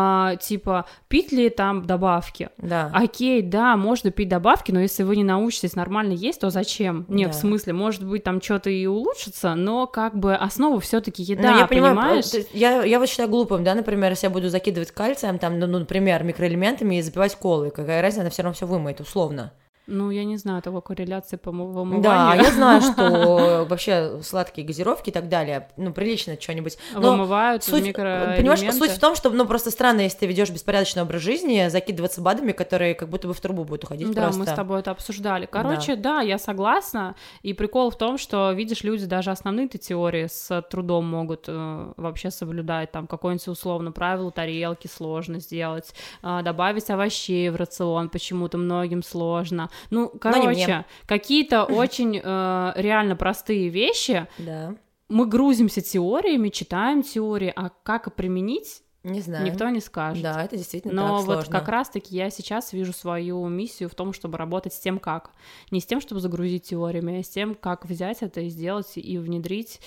а, 0.00 0.36
типа 0.36 0.84
пить 1.08 1.32
ли 1.32 1.50
там 1.50 1.84
добавки. 1.86 2.50
Да. 2.58 2.90
Окей, 2.94 3.42
да, 3.42 3.76
можно 3.76 4.10
пить 4.10 4.28
добавки, 4.28 4.70
но 4.70 4.80
если 4.80 5.02
вы 5.02 5.16
не 5.16 5.24
научитесь 5.24 5.74
нормально 5.74 6.12
есть, 6.12 6.40
то 6.40 6.50
зачем? 6.50 7.04
Нет, 7.08 7.30
Да. 7.30 7.36
в 7.36 7.40
смысле, 7.40 7.72
может 7.72 8.04
быть, 8.04 8.22
там 8.24 8.40
что-то 8.40 8.70
и 8.70 8.86
улучшится, 8.86 9.54
но 9.54 9.86
как 9.86 10.16
бы 10.16 10.34
основа 10.34 10.80
все-таки 10.80 11.24
Ну, 11.28 11.32
еда, 11.34 11.58
я 11.58 11.66
понимаю, 11.66 11.94
понимаешь? 11.96 12.46
я, 12.52 12.82
я 12.84 12.98
вот 12.98 13.08
считаю 13.08 13.28
глупым, 13.28 13.64
да, 13.64 13.74
например, 13.74 14.10
если 14.10 14.26
я 14.26 14.30
буду 14.30 14.48
закидывать 14.48 14.90
кальцием, 14.92 15.38
там, 15.38 15.58
ну, 15.58 15.66
ну, 15.66 15.80
например, 15.80 16.22
микроэлементами 16.24 16.96
и 16.96 17.02
запивать 17.02 17.34
колой, 17.34 17.70
какая 17.70 18.00
разница, 18.02 18.22
она 18.22 18.30
все 18.30 18.42
равно 18.42 18.54
все 18.54 18.66
вымоет, 18.66 19.00
условно. 19.00 19.52
Ну, 19.90 20.10
я 20.10 20.24
не 20.24 20.36
знаю 20.36 20.60
такой 20.60 20.82
корреляции 20.82 21.36
по 21.36 21.50
мо- 21.50 21.64
Да, 21.72 21.72
вымыванию. 21.80 22.44
я 22.44 22.52
знаю, 22.52 22.82
что 22.82 23.66
вообще 23.70 24.20
сладкие 24.22 24.66
газировки 24.66 25.08
и 25.08 25.12
так 25.12 25.28
далее, 25.30 25.68
ну, 25.78 25.94
прилично 25.94 26.38
что-нибудь. 26.38 26.76
Вымывают 26.94 27.64
суть, 27.64 27.94
понимаешь, 27.94 28.74
суть 28.74 28.90
в 28.90 29.00
том, 29.00 29.16
что, 29.16 29.30
ну, 29.30 29.46
просто 29.46 29.70
странно, 29.70 30.02
если 30.02 30.18
ты 30.18 30.26
ведешь 30.26 30.50
беспорядочный 30.50 31.02
образ 31.02 31.22
жизни, 31.22 31.68
закидываться 31.68 32.20
БАДами, 32.20 32.52
которые 32.52 32.94
как 32.94 33.08
будто 33.08 33.28
бы 33.28 33.34
в 33.34 33.40
трубу 33.40 33.64
будут 33.64 33.84
уходить 33.84 34.12
Да, 34.12 34.24
просто. 34.24 34.38
мы 34.40 34.46
с 34.46 34.52
тобой 34.52 34.80
это 34.80 34.90
обсуждали. 34.90 35.46
Короче, 35.46 35.96
да. 35.96 36.20
я 36.20 36.38
согласна. 36.38 37.14
И 37.42 37.54
прикол 37.54 37.90
в 37.90 37.96
том, 37.96 38.18
что, 38.18 38.52
видишь, 38.52 38.82
люди 38.84 39.06
даже 39.06 39.30
основные-то 39.30 39.78
теории 39.78 40.26
с 40.26 40.62
трудом 40.70 41.06
могут 41.06 41.46
э, 41.48 41.92
вообще 41.96 42.30
соблюдать. 42.30 42.92
Там 42.92 43.06
какое-нибудь 43.06 43.48
условно 43.48 43.90
правило 43.90 44.30
тарелки 44.30 44.86
сложно 44.86 45.40
сделать. 45.40 45.94
а, 46.22 46.42
добавить 46.42 46.90
овощей 46.90 47.48
в 47.48 47.56
рацион 47.56 48.10
почему-то 48.10 48.58
многим 48.58 49.02
сложно. 49.02 49.70
Ну, 49.90 50.08
короче, 50.08 50.84
какие-то 51.06 51.64
очень 51.64 52.20
э, 52.22 52.72
реально 52.76 53.16
простые 53.16 53.68
вещи. 53.68 54.26
Да, 54.38 54.74
Мы 55.08 55.26
грузимся 55.26 55.80
теориями, 55.80 56.48
читаем 56.50 57.02
теории, 57.02 57.52
а 57.54 57.70
как 57.82 58.14
применить, 58.14 58.82
не 59.04 59.20
знаю. 59.20 59.44
никто 59.46 59.68
не 59.70 59.80
скажет. 59.80 60.22
Да, 60.22 60.42
это 60.44 60.56
действительно 60.56 60.94
Но 60.94 61.18
так 61.18 61.26
вот 61.26 61.34
сложно. 61.36 61.52
как 61.52 61.68
раз-таки 61.68 62.14
я 62.16 62.30
сейчас 62.30 62.72
вижу 62.72 62.92
свою 62.92 63.46
миссию 63.48 63.88
в 63.88 63.94
том, 63.94 64.12
чтобы 64.12 64.36
работать 64.38 64.74
с 64.74 64.78
тем, 64.78 64.98
как. 64.98 65.30
Не 65.70 65.80
с 65.80 65.86
тем, 65.86 66.00
чтобы 66.00 66.20
загрузить 66.20 66.64
теориями, 66.64 67.20
а 67.20 67.22
с 67.22 67.28
тем, 67.28 67.54
как 67.54 67.86
взять 67.86 68.22
это 68.22 68.40
и 68.40 68.48
сделать 68.48 68.92
и 68.96 69.18
внедрить. 69.18 69.80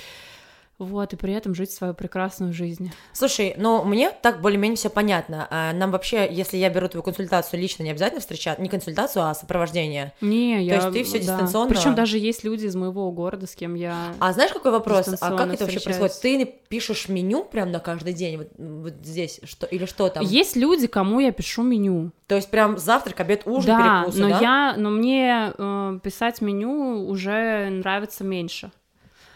Вот, 0.82 1.14
и 1.14 1.16
при 1.16 1.34
этом 1.34 1.54
жить 1.54 1.72
свою 1.72 1.94
прекрасную 1.94 2.54
жизнь. 2.54 2.92
Слушай, 3.14 3.54
ну 3.56 3.84
мне 3.84 4.10
так 4.10 4.42
более-менее 4.42 4.78
все 4.78 4.90
понятно. 4.90 5.48
А 5.52 5.74
Нам 5.74 5.92
вообще, 5.92 6.28
если 6.32 6.58
я 6.58 6.72
беру 6.72 6.88
твою 6.88 7.04
консультацию 7.04 7.60
лично, 7.62 7.84
не 7.84 7.92
обязательно 7.92 8.20
встречаться, 8.20 8.60
не 8.60 8.68
консультацию, 8.68 9.24
а 9.24 9.36
сопровождение. 9.36 10.14
Не, 10.22 10.64
я... 10.64 10.78
есть 10.78 10.92
ты 10.92 11.04
всё 11.04 11.20
дистанционно? 11.20 11.70
Причем 11.70 11.94
даже 11.94 12.18
есть 12.18 12.44
люди 12.44 12.66
из 12.66 12.76
моего 12.76 13.12
города, 13.12 13.46
с 13.46 13.54
кем 13.54 13.76
я... 13.76 14.16
А 14.20 14.34
знаешь, 14.34 14.52
какой 14.52 14.72
вопрос? 14.72 15.08
А 15.22 15.38
как 15.38 15.54
это 15.54 15.66
вообще 15.66 15.80
происходит? 15.80 16.20
Ты 16.20 16.46
пишешь 16.68 17.10
меню 17.10 17.44
прям 17.44 17.72
на 17.72 17.80
каждый 17.80 18.14
день, 18.14 18.38
вот, 18.38 18.48
вот 18.58 18.94
здесь, 19.04 19.40
что 19.44 19.68
или 19.68 19.86
что 19.86 20.10
там? 20.10 20.26
Есть 20.26 20.56
люди, 20.56 20.88
кому 20.88 21.20
я 21.20 21.32
пишу 21.32 21.62
меню. 21.62 22.12
То 22.26 22.36
есть 22.36 22.50
прям 22.50 22.80
завтрак, 22.80 23.20
обед, 23.20 23.44
ужин, 23.46 23.78
да, 23.78 24.02
перекусы, 24.04 24.22
но 24.22 24.30
да? 24.30 24.40
я, 24.40 24.76
но 24.78 24.90
мне 24.90 25.54
э, 25.56 26.00
писать 26.02 26.42
меню 26.42 27.08
уже 27.08 27.70
нравится 27.70 28.24
меньше. 28.24 28.72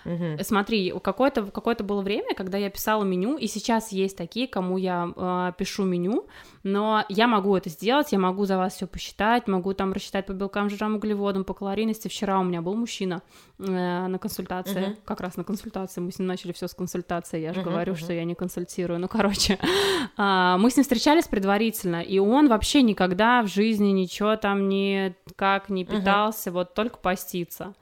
Мгм. 0.05 0.37
Смотри, 0.43 0.93
какое-то 1.03 1.43
какое 1.47 1.75
было 1.75 2.01
время, 2.01 2.33
когда 2.35 2.57
я 2.57 2.69
писала 2.69 3.03
меню, 3.03 3.37
и 3.37 3.47
сейчас 3.47 3.91
есть 3.91 4.15
такие, 4.15 4.47
кому 4.47 4.77
я 4.77 5.11
э, 5.15 5.51
пишу 5.57 5.83
меню, 5.83 6.27
но 6.63 7.03
я 7.09 7.27
могу 7.27 7.55
это 7.55 7.69
сделать, 7.69 8.11
я 8.11 8.19
могу 8.19 8.45
за 8.45 8.57
вас 8.57 8.75
все 8.75 8.87
посчитать, 8.87 9.47
могу 9.47 9.73
там 9.73 9.91
рассчитать 9.93 10.25
по 10.27 10.31
белкам, 10.31 10.69
жирам, 10.69 10.95
углеводам, 10.95 11.43
по 11.43 11.53
калорийности. 11.53 12.07
Вчера 12.07 12.39
у 12.39 12.43
меня 12.43 12.61
был 12.61 12.75
мужчина 12.75 13.21
э, 13.59 13.63
на 14.07 14.17
консультации, 14.19 14.85
Мгм. 14.87 14.97
как 15.05 15.21
раз 15.21 15.37
на 15.37 15.43
консультации, 15.43 16.01
мы 16.01 16.11
с 16.11 16.19
ним 16.19 16.27
начали 16.27 16.51
все 16.53 16.67
с 16.67 16.73
консультации, 16.73 17.39
я 17.41 17.53
же 17.53 17.61
Мгм, 17.61 17.69
говорю, 17.71 17.93
мгм. 17.93 17.99
что 18.01 18.13
я 18.13 18.23
не 18.23 18.35
консультирую, 18.35 18.99
ну, 18.99 19.07
короче, 19.07 19.57
А, 20.17 20.57
мы 20.57 20.69
с 20.69 20.77
ним 20.77 20.83
встречались 20.83 21.27
предварительно, 21.27 22.01
и 22.01 22.19
он 22.19 22.47
вообще 22.47 22.81
никогда 22.83 23.41
в 23.41 23.47
жизни 23.47 23.87
ничего 23.87 24.35
там 24.35 24.69
не 24.69 25.15
как 25.35 25.69
не 25.69 25.83
питался, 25.83 26.51
вот 26.51 26.73
только 26.73 26.97
поститься. 26.97 27.73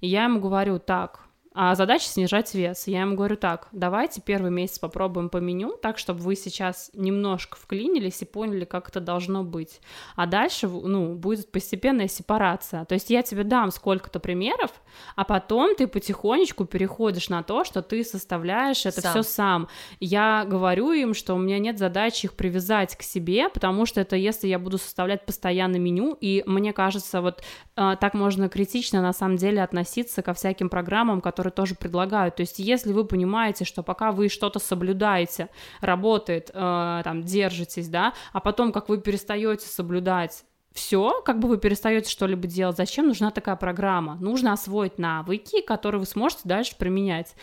И 0.00 0.08
я 0.08 0.24
ему 0.24 0.40
говорю, 0.40 0.78
так, 0.78 1.20
а 1.60 1.74
задача 1.74 2.06
снижать 2.06 2.54
вес. 2.54 2.86
Я 2.86 3.00
ему 3.00 3.16
говорю 3.16 3.36
так, 3.36 3.66
давайте 3.72 4.20
первый 4.20 4.52
месяц 4.52 4.78
попробуем 4.78 5.28
по 5.28 5.38
меню, 5.38 5.76
так, 5.82 5.98
чтобы 5.98 6.20
вы 6.20 6.36
сейчас 6.36 6.88
немножко 6.94 7.58
вклинились 7.58 8.22
и 8.22 8.26
поняли, 8.26 8.64
как 8.64 8.90
это 8.90 9.00
должно 9.00 9.42
быть. 9.42 9.80
А 10.14 10.26
дальше, 10.26 10.68
ну, 10.68 11.16
будет 11.16 11.50
постепенная 11.50 12.06
сепарация. 12.06 12.84
То 12.84 12.94
есть 12.94 13.10
я 13.10 13.22
тебе 13.22 13.42
дам 13.42 13.72
сколько-то 13.72 14.20
примеров, 14.20 14.70
а 15.16 15.24
потом 15.24 15.74
ты 15.74 15.88
потихонечку 15.88 16.64
переходишь 16.64 17.28
на 17.28 17.42
то, 17.42 17.64
что 17.64 17.82
ты 17.82 18.04
составляешь 18.04 18.86
это 18.86 19.00
все 19.00 19.24
сам. 19.24 19.66
Я 19.98 20.44
говорю 20.44 20.92
им, 20.92 21.12
что 21.12 21.34
у 21.34 21.38
меня 21.38 21.58
нет 21.58 21.76
задачи 21.76 22.26
их 22.26 22.34
привязать 22.34 22.96
к 22.96 23.02
себе, 23.02 23.48
потому 23.48 23.84
что 23.84 24.00
это 24.00 24.14
если 24.14 24.46
я 24.46 24.60
буду 24.60 24.78
составлять 24.78 25.26
постоянно 25.26 25.74
меню, 25.74 26.16
и 26.20 26.44
мне 26.46 26.72
кажется, 26.72 27.20
вот 27.20 27.42
э, 27.74 27.96
так 28.00 28.14
можно 28.14 28.48
критично 28.48 29.02
на 29.02 29.12
самом 29.12 29.38
деле 29.38 29.60
относиться 29.60 30.22
ко 30.22 30.34
всяким 30.34 30.68
программам, 30.68 31.20
которые 31.20 31.47
тоже 31.50 31.74
предлагают. 31.74 32.36
То 32.36 32.42
есть 32.42 32.58
если 32.58 32.92
вы 32.92 33.04
понимаете, 33.04 33.64
что 33.64 33.82
пока 33.82 34.12
вы 34.12 34.28
что-то 34.28 34.58
соблюдаете, 34.58 35.48
работает, 35.80 36.50
э, 36.52 37.00
там, 37.04 37.22
держитесь, 37.22 37.88
да, 37.88 38.14
а 38.32 38.40
потом, 38.40 38.72
как 38.72 38.88
вы 38.88 38.98
перестаете 38.98 39.66
соблюдать, 39.66 40.44
все, 40.72 41.22
как 41.24 41.40
бы 41.40 41.48
вы 41.48 41.58
перестаете 41.58 42.10
что-либо 42.10 42.46
делать, 42.46 42.76
зачем 42.76 43.08
нужна 43.08 43.30
такая 43.30 43.56
программа? 43.56 44.16
Нужно 44.16 44.52
освоить 44.52 44.98
навыки, 44.98 45.60
которые 45.60 45.98
вы 46.00 46.06
сможете 46.06 46.42
дальше 46.44 46.76
применять. 46.78 47.34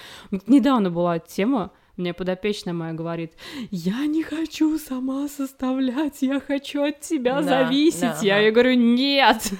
Недавно 0.47 0.89
была 0.89 1.19
тема, 1.19 1.71
мне 1.97 2.13
подопечная 2.13 2.73
моя 2.73 2.93
говорит, 2.93 3.33
я 3.71 4.05
не 4.05 4.23
хочу 4.23 4.77
сама 4.77 5.27
составлять, 5.27 6.21
я 6.21 6.39
хочу 6.39 6.83
от 6.83 6.99
тебя 6.99 7.41
да, 7.41 7.43
зависеть. 7.43 8.01
Да, 8.01 8.19
я 8.21 8.39
ей 8.39 8.51
говорю, 8.51 8.75
нет, 8.75 9.51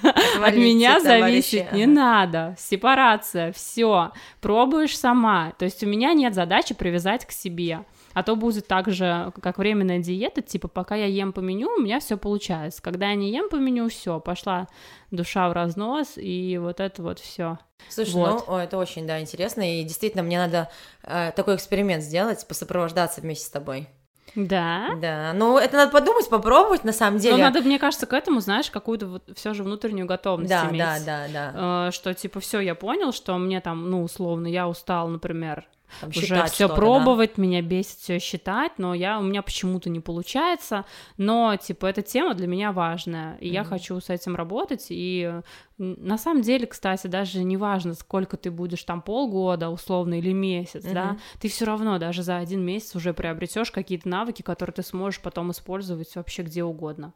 от 0.42 0.54
меня 0.54 1.00
зависеть 1.00 1.72
не 1.72 1.86
надо. 1.86 2.54
Сепарация, 2.58 3.52
все, 3.52 4.12
пробуешь 4.40 4.98
сама. 4.98 5.52
То 5.58 5.64
есть 5.64 5.82
у 5.82 5.86
меня 5.86 6.12
нет 6.12 6.34
задачи 6.34 6.74
привязать 6.74 7.24
к 7.26 7.32
себе. 7.32 7.84
А 8.16 8.22
то 8.22 8.34
будет 8.34 8.66
так 8.66 8.90
же, 8.90 9.30
как 9.42 9.58
временная 9.58 9.98
диета, 9.98 10.40
типа, 10.40 10.68
пока 10.68 10.94
я 10.94 11.04
ем 11.04 11.34
по 11.34 11.40
меню, 11.40 11.68
у 11.76 11.82
меня 11.82 12.00
все 12.00 12.16
получается. 12.16 12.80
Когда 12.80 13.10
я 13.10 13.14
не 13.14 13.30
ем 13.30 13.50
по 13.50 13.56
меню, 13.56 13.90
все, 13.90 14.20
пошла 14.20 14.68
душа 15.10 15.50
в 15.50 15.52
разнос, 15.52 16.12
и 16.16 16.56
вот 16.56 16.80
это 16.80 17.02
вот 17.02 17.18
все. 17.18 17.58
Слушай, 17.90 18.14
вот. 18.14 18.48
ну 18.48 18.56
это 18.56 18.78
очень, 18.78 19.06
да, 19.06 19.20
интересно, 19.20 19.60
и 19.80 19.84
действительно 19.84 20.22
мне 20.22 20.38
надо 20.38 20.70
э, 21.02 21.30
такой 21.36 21.56
эксперимент 21.56 22.02
сделать, 22.02 22.48
посопровождаться 22.48 23.20
вместе 23.20 23.44
с 23.44 23.50
тобой. 23.50 23.86
Да. 24.34 24.96
Да. 24.98 25.34
Ну, 25.34 25.58
это 25.58 25.76
надо 25.76 25.92
подумать, 25.92 26.26
попробовать, 26.30 26.84
на 26.84 26.94
самом 26.94 27.18
деле. 27.18 27.36
Но 27.36 27.42
надо, 27.42 27.60
мне 27.60 27.78
кажется, 27.78 28.06
к 28.06 28.14
этому, 28.14 28.40
знаешь, 28.40 28.70
какую-то 28.70 29.08
вот 29.08 29.30
все 29.36 29.52
же 29.52 29.62
внутреннюю 29.62 30.06
готовность 30.06 30.48
да, 30.48 30.70
иметь. 30.70 30.78
Да, 30.78 30.98
да, 31.04 31.28
да, 31.28 31.88
э, 31.88 31.90
Что 31.90 32.14
типа 32.14 32.40
все, 32.40 32.60
я 32.60 32.74
понял, 32.74 33.12
что 33.12 33.36
мне 33.36 33.60
там, 33.60 33.90
ну, 33.90 34.02
условно, 34.02 34.46
я 34.46 34.68
устал, 34.68 35.08
например, 35.08 35.68
там, 36.00 36.10
уже 36.10 36.44
все 36.46 36.68
пробовать, 36.68 37.32
да? 37.36 37.42
меня 37.42 37.62
бесит 37.62 37.98
все 37.98 38.18
считать, 38.18 38.72
но 38.78 38.94
я 38.94 39.18
у 39.18 39.22
меня 39.22 39.42
почему-то 39.42 39.90
не 39.90 40.00
получается, 40.00 40.84
но 41.16 41.56
типа 41.56 41.86
эта 41.86 42.02
тема 42.02 42.34
для 42.34 42.46
меня 42.46 42.72
важная, 42.72 43.36
и 43.36 43.48
mm-hmm. 43.48 43.52
я 43.52 43.64
хочу 43.64 44.00
с 44.00 44.10
этим 44.10 44.36
работать, 44.36 44.86
и 44.90 45.40
на 45.78 46.18
самом 46.18 46.42
деле, 46.42 46.66
кстати, 46.66 47.06
даже 47.06 47.42
не 47.42 47.56
важно, 47.56 47.94
сколько 47.94 48.36
ты 48.36 48.50
будешь 48.50 48.82
там 48.84 49.02
полгода 49.02 49.68
условно 49.70 50.18
или 50.18 50.32
месяц, 50.32 50.84
mm-hmm. 50.84 50.94
да, 50.94 51.18
ты 51.40 51.48
все 51.48 51.64
равно 51.64 51.98
даже 51.98 52.22
за 52.22 52.38
один 52.38 52.64
месяц 52.64 52.94
уже 52.96 53.14
приобретешь 53.14 53.70
какие-то 53.70 54.08
навыки, 54.08 54.42
которые 54.42 54.74
ты 54.74 54.82
сможешь 54.82 55.20
потом 55.20 55.50
использовать 55.50 56.14
вообще 56.16 56.42
где 56.42 56.64
угодно, 56.64 57.12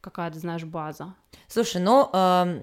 какая-то 0.00 0.38
знаешь 0.38 0.64
база. 0.64 1.14
Слушай, 1.46 1.82
ну 1.82 2.08
э, 2.12 2.60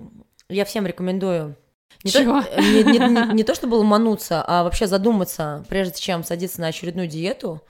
я 0.49 0.65
всем 0.65 0.85
рекомендую 0.85 1.55
не 2.03 2.11
Чего? 2.11 2.41
То, 2.41 2.61
не, 2.61 2.83
не, 2.83 2.99
не, 2.99 3.33
не 3.33 3.43
то, 3.43 3.55
чтобы 3.55 3.75
ломануться, 3.75 4.43
а 4.45 4.63
вообще 4.63 4.87
задуматься, 4.87 5.65
прежде 5.69 5.99
чем 5.99 6.23
садиться 6.23 6.61
на 6.61 6.67
очередную 6.67 7.07
диету. 7.07 7.61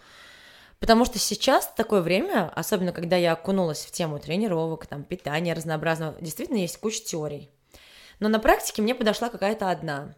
Потому 0.80 1.06
что 1.06 1.20
сейчас 1.20 1.72
такое 1.76 2.02
время, 2.02 2.52
особенно 2.54 2.92
когда 2.92 3.16
я 3.16 3.32
окунулась 3.32 3.86
в 3.86 3.92
тему 3.92 4.20
тренировок, 4.20 4.88
там, 4.88 5.04
питания 5.04 5.54
разнообразного, 5.54 6.16
действительно 6.20 6.58
есть 6.58 6.78
куча 6.78 7.02
теорий. 7.04 7.50
Но 8.20 8.28
на 8.28 8.40
практике 8.40 8.82
мне 8.82 8.94
подошла 8.94 9.30
какая-то 9.30 9.70
одна. 9.70 10.16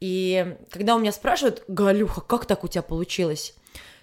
И 0.00 0.56
когда 0.70 0.96
у 0.96 0.98
меня 0.98 1.12
спрашивают, 1.12 1.62
Галюха, 1.68 2.22
как 2.22 2.46
так 2.46 2.64
у 2.64 2.68
тебя 2.68 2.82
получилось? 2.82 3.54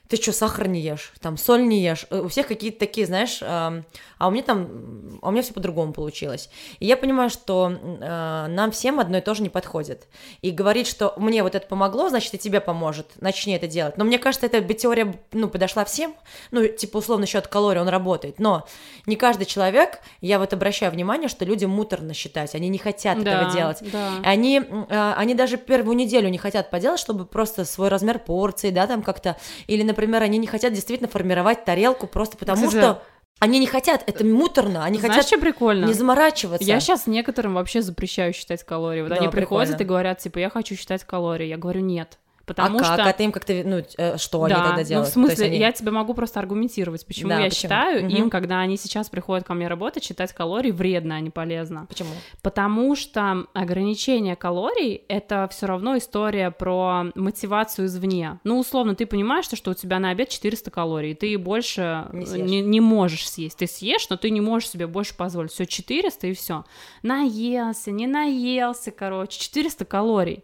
Ты 0.10 0.18
что, 0.18 0.34
сахар 0.34 0.68
не 0.68 0.82
ешь, 0.82 1.14
там, 1.22 1.38
соль 1.38 1.68
не 1.68 1.84
ешь, 1.84 2.08
у 2.10 2.28
всех 2.30 2.48
какие-то 2.48 2.80
такие, 2.80 3.06
знаешь, 3.06 3.44
э, 3.44 3.84
а 4.18 4.28
у 4.28 4.32
меня 4.32 4.42
там, 4.42 5.20
а 5.22 5.28
у 5.28 5.32
меня 5.32 5.44
все 5.44 5.54
по-другому 5.54 5.94
получилось. 5.94 6.50
И 6.80 6.88
я 6.88 6.98
понимаю, 6.98 7.30
что 7.30 7.72
э, 7.72 8.48
нам 8.50 8.72
всем 8.72 9.00
одно 9.00 9.20
и 9.20 9.22
то 9.22 9.36
же 9.36 9.44
не 9.44 9.50
подходит. 9.50 10.08
И 10.42 10.50
говорить, 10.50 10.88
что 10.88 11.14
мне 11.18 11.44
вот 11.44 11.54
это 11.54 11.68
помогло, 11.68 12.10
значит, 12.10 12.34
и 12.34 12.40
тебе 12.40 12.60
поможет, 12.60 13.06
начни 13.22 13.56
это 13.56 13.68
делать. 13.68 13.98
Но 13.98 14.04
мне 14.04 14.18
кажется, 14.18 14.48
эта 14.48 14.62
теория, 14.74 15.14
ну, 15.32 15.48
подошла 15.48 15.86
всем, 15.86 16.16
ну, 16.50 16.68
типа, 16.68 16.98
условно, 16.98 17.28
счет 17.28 17.48
калорий, 17.48 17.80
он 17.80 17.88
работает, 17.88 18.40
но 18.40 18.68
не 19.06 19.16
каждый 19.16 19.46
человек, 19.46 20.00
я 20.22 20.40
вот 20.40 20.54
обращаю 20.54 20.92
внимание, 20.92 21.30
что 21.30 21.46
люди 21.46 21.66
муторно 21.66 22.16
считать, 22.16 22.56
они 22.56 22.68
не 22.70 22.80
хотят 22.80 23.24
да, 23.24 23.44
этого 23.44 23.54
делать. 23.54 23.78
Да. 23.92 24.14
Они, 24.24 24.60
э, 24.60 25.14
они 25.16 25.36
даже 25.36 25.58
первую 25.58 25.96
неделю 25.96 26.30
не 26.30 26.40
хотят 26.40 26.72
поделать, 26.72 27.00
чтобы 27.00 27.26
просто 27.26 27.64
свой 27.64 27.90
размер 27.90 28.18
порции, 28.18 28.72
да, 28.72 28.88
там 28.88 29.04
как-то, 29.04 29.38
или, 29.68 29.84
например, 29.84 29.99
например, 30.00 30.24
они 30.24 30.38
не 30.38 30.48
хотят 30.48 30.74
действительно 30.74 31.10
формировать 31.10 31.66
тарелку 31.66 32.08
просто 32.08 32.38
потому, 32.38 32.68
Кстати, 32.68 32.82
что 32.82 33.02
они 33.40 33.60
не 33.60 33.68
хотят, 33.68 34.04
это 34.06 34.26
муторно, 34.26 34.84
они 34.84 35.00
Знаешь, 35.00 35.16
хотят 35.16 35.28
что 35.28 35.40
прикольно? 35.40 35.86
не 35.86 35.94
заморачиваться. 35.94 36.66
Я 36.66 36.80
сейчас 36.80 37.08
некоторым 37.08 37.56
вообще 37.56 37.82
запрещаю 37.82 38.34
считать 38.34 38.64
калории. 38.64 39.02
Вот 39.02 39.10
да, 39.10 39.16
они 39.16 39.28
приходят 39.28 39.70
прикольно. 39.78 39.84
и 39.84 39.88
говорят, 39.88 40.20
типа, 40.20 40.40
я 40.40 40.50
хочу 40.50 40.76
считать 40.76 41.04
калории. 41.04 41.48
Я 41.48 41.58
говорю, 41.58 41.82
нет. 41.82 42.18
Потому 42.50 42.80
а 42.80 42.84
что... 42.84 42.96
как? 42.96 43.06
А 43.06 43.14
ты 43.14 43.26
им 43.26 43.32
как-то, 43.32 43.62
ну, 43.64 43.84
э, 44.00 44.18
что 44.18 44.48
да, 44.48 44.56
они 44.56 44.68
тогда 44.70 44.84
делают? 44.84 45.06
Ну, 45.06 45.12
в 45.12 45.14
смысле, 45.14 45.46
они... 45.46 45.60
я 45.60 45.72
тебе 45.72 45.92
могу 45.92 46.16
просто 46.16 46.40
аргументировать, 46.40 47.06
почему 47.06 47.30
да, 47.30 47.42
я 47.42 47.46
почему? 47.46 47.62
считаю 47.62 48.08
угу. 48.08 48.16
им, 48.16 48.30
когда 48.32 48.60
они 48.60 48.76
сейчас 48.76 49.08
приходят 49.08 49.46
ко 49.46 49.54
мне 49.54 49.68
работать, 49.68 50.04
считать 50.04 50.34
калории 50.34 50.72
вредно, 50.72 51.18
а 51.18 51.20
не 51.20 51.30
полезно. 51.30 51.86
Почему? 51.88 52.10
Потому 52.42 52.96
что 52.96 53.46
ограничение 53.54 54.36
калорий— 54.36 55.04
это 55.10 55.48
все 55.52 55.68
равно 55.68 55.96
история 55.96 56.50
про 56.50 57.06
мотивацию 57.14 57.86
извне. 57.86 58.40
Ну, 58.44 58.58
условно, 58.58 58.96
ты 58.96 59.06
понимаешь, 59.06 59.46
что, 59.46 59.56
что 59.56 59.70
у 59.70 59.76
тебя 59.76 60.00
на 60.00 60.10
обед 60.10 60.30
400 60.30 60.72
калорий, 60.72 61.14
ты 61.14 61.38
больше 61.38 62.08
не, 62.12 62.42
не, 62.42 62.62
не 62.62 62.82
можешь 62.82 63.30
съесть. 63.30 63.60
Ты 63.60 63.68
съешь, 63.68 64.10
но 64.10 64.18
ты 64.18 64.32
не 64.32 64.42
можешь 64.42 64.72
себе 64.72 64.88
больше 64.88 65.16
позволить. 65.16 65.52
Все 65.52 65.68
400 65.68 66.26
и 66.26 66.34
все. 66.34 66.66
Наелся, 67.04 67.92
не 67.92 68.08
наелся, 68.08 68.90
короче, 68.90 69.40
400 69.40 69.86
калорий. 69.86 70.44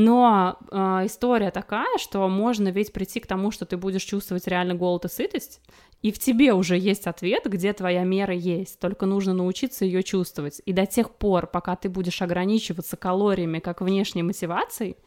Но 0.00 0.58
э, 0.70 1.06
история 1.06 1.50
такая, 1.50 1.98
что 1.98 2.28
можно 2.28 2.68
ведь 2.68 2.92
прийти 2.92 3.18
к 3.18 3.26
тому, 3.26 3.50
что 3.50 3.66
ты 3.66 3.76
будешь 3.76 4.04
чувствовать 4.04 4.46
реально 4.46 4.76
голод 4.76 5.06
и 5.06 5.08
сытость, 5.08 5.60
и 6.02 6.12
в 6.12 6.20
тебе 6.20 6.52
уже 6.52 6.78
есть 6.78 7.08
ответ, 7.08 7.46
где 7.46 7.72
твоя 7.72 8.04
мера 8.04 8.32
есть, 8.32 8.78
только 8.78 9.06
нужно 9.06 9.34
научиться 9.34 9.84
ее 9.84 10.04
чувствовать. 10.04 10.62
И 10.64 10.72
до 10.72 10.86
тех 10.86 11.10
пор, 11.10 11.48
пока 11.48 11.74
ты 11.74 11.88
будешь 11.88 12.22
ограничиваться 12.22 12.96
калориями 12.96 13.58
как 13.58 13.80
внешней 13.80 14.22
мотивацией, 14.22 14.98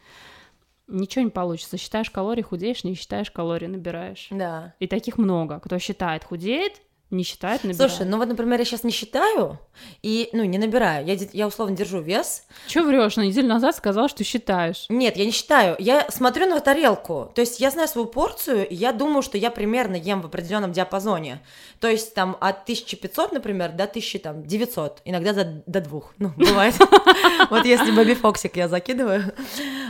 ничего 0.89 1.23
не 1.23 1.31
получится. 1.31 1.77
Считаешь 1.77 2.09
калории, 2.09 2.41
худеешь, 2.41 2.83
не 2.83 2.95
считаешь 2.95 3.31
калории, 3.31 3.67
набираешь. 3.67 4.27
Да. 4.29 4.73
И 4.79 4.87
таких 4.87 5.17
много. 5.17 5.61
Кто 5.61 5.79
считает, 5.79 6.25
худеет, 6.25 6.81
не 7.11 7.23
считает, 7.23 7.63
набирает. 7.63 7.91
Слушай, 7.91 8.07
ну 8.09 8.17
вот, 8.17 8.27
например, 8.27 8.59
я 8.59 8.65
сейчас 8.65 8.83
не 8.83 8.91
считаю 8.91 9.59
и, 10.01 10.29
ну, 10.33 10.43
не 10.43 10.57
набираю. 10.57 11.05
Я, 11.05 11.17
я 11.33 11.47
условно 11.47 11.75
держу 11.75 12.01
вес. 12.01 12.43
Че 12.67 12.83
врешь? 12.83 13.17
На 13.17 13.21
неделю 13.21 13.47
назад 13.47 13.75
сказал, 13.75 14.07
что 14.09 14.23
считаешь. 14.23 14.85
Нет, 14.89 15.17
я 15.17 15.25
не 15.25 15.31
считаю. 15.31 15.75
Я 15.79 16.07
смотрю 16.09 16.47
на 16.47 16.59
тарелку. 16.59 17.31
То 17.35 17.41
есть 17.41 17.59
я 17.59 17.71
знаю 17.71 17.87
свою 17.87 18.07
порцию, 18.07 18.67
и 18.67 18.75
я 18.75 18.93
думаю, 18.93 19.21
что 19.21 19.37
я 19.37 19.51
примерно 19.51 19.95
ем 19.95 20.21
в 20.21 20.25
определенном 20.25 20.71
диапазоне. 20.71 21.41
То 21.79 21.87
есть 21.87 22.13
там 22.13 22.37
от 22.39 22.63
1500, 22.63 23.31
например, 23.33 23.71
до 23.71 23.83
1900. 23.83 25.01
Иногда 25.05 25.33
до, 25.33 25.63
до 25.65 25.81
двух. 25.81 26.13
Ну, 26.17 26.31
бывает. 26.37 26.75
Вот 27.49 27.65
если 27.65 27.91
Бэби 27.91 28.13
Фоксик 28.13 28.55
я 28.55 28.67
закидываю, 28.67 29.33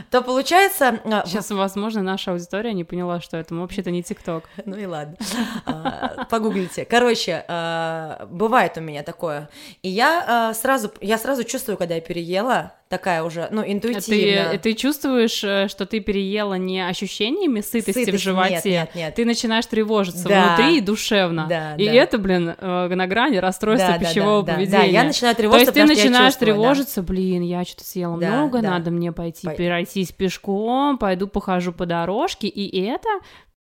то 0.10 0.22
получается... 0.22 1.00
А, 1.06 1.26
сейчас, 1.26 1.50
возможно, 1.52 2.02
наша 2.02 2.32
аудитория 2.32 2.74
не 2.74 2.84
поняла, 2.84 3.22
что 3.22 3.38
это 3.38 3.56
вообще-то 3.56 3.92
не 3.92 4.04
ТикТок. 4.04 4.46
Ну 4.66 4.78
и 4.78 4.86
ладно. 4.86 5.18
А, 5.66 6.26
погуглите. 6.30 6.86
Короче, 6.86 7.11
Короче, 7.12 7.44
э, 7.46 8.26
бывает 8.30 8.78
у 8.78 8.82
меня 8.82 9.04
такое. 9.04 9.50
И 9.82 9.90
я 9.90 10.52
э, 10.52 10.54
сразу, 10.56 10.92
я 11.02 11.18
сразу 11.18 11.44
чувствую, 11.44 11.78
когда 11.78 11.96
я 11.96 12.02
переела, 12.02 12.74
такая 12.88 13.24
уже, 13.24 13.50
ну, 13.52 13.64
интуитивно. 13.66 14.52
Ты, 14.52 14.60
ты 14.60 14.74
чувствуешь, 14.74 15.44
э, 15.44 15.68
что 15.68 15.86
ты 15.86 16.00
переела 16.00 16.54
не 16.54 16.80
ощущениями 16.88 17.60
сытости 17.60 18.06
Сытость, 18.06 18.18
в 18.18 18.24
животе, 18.24 18.54
нет, 18.54 18.64
нет, 18.66 18.96
нет. 18.96 19.16
ты 19.16 19.26
начинаешь 19.26 19.66
тревожиться 19.66 20.28
да. 20.30 20.56
внутри 20.56 20.78
и 20.78 20.82
душевно. 20.82 21.48
Да, 21.50 21.76
и 21.76 21.86
да. 21.86 21.94
это, 21.94 22.18
блин, 22.18 22.56
на 22.60 23.08
грани 23.08 23.38
расстройства 23.38 23.94
да, 23.94 24.00
пищевого 24.00 24.44
да, 24.44 24.48
да, 24.48 24.54
поведения. 24.54 24.80
Да, 24.80 24.86
я 24.86 25.04
начинаю 25.04 25.36
тревожиться, 25.36 25.74
То 25.74 25.80
есть 25.80 25.94
ты 25.94 25.96
начинаешь 25.96 26.34
чувствую, 26.34 26.54
тревожиться, 26.54 27.02
да. 27.02 27.08
блин, 27.08 27.42
я 27.42 27.66
что-то 27.66 27.84
съела 27.84 28.18
да, 28.18 28.28
много, 28.30 28.62
да. 28.62 28.70
надо 28.72 28.92
мне 28.92 29.12
пойти 29.12 29.48
По... 29.48 29.54
пройтись 29.54 30.14
пешком, 30.14 30.98
пойду 30.98 31.28
похожу 31.28 31.74
по 31.74 31.86
дорожке, 31.86 32.48
и 32.48 32.82
это 32.86 33.10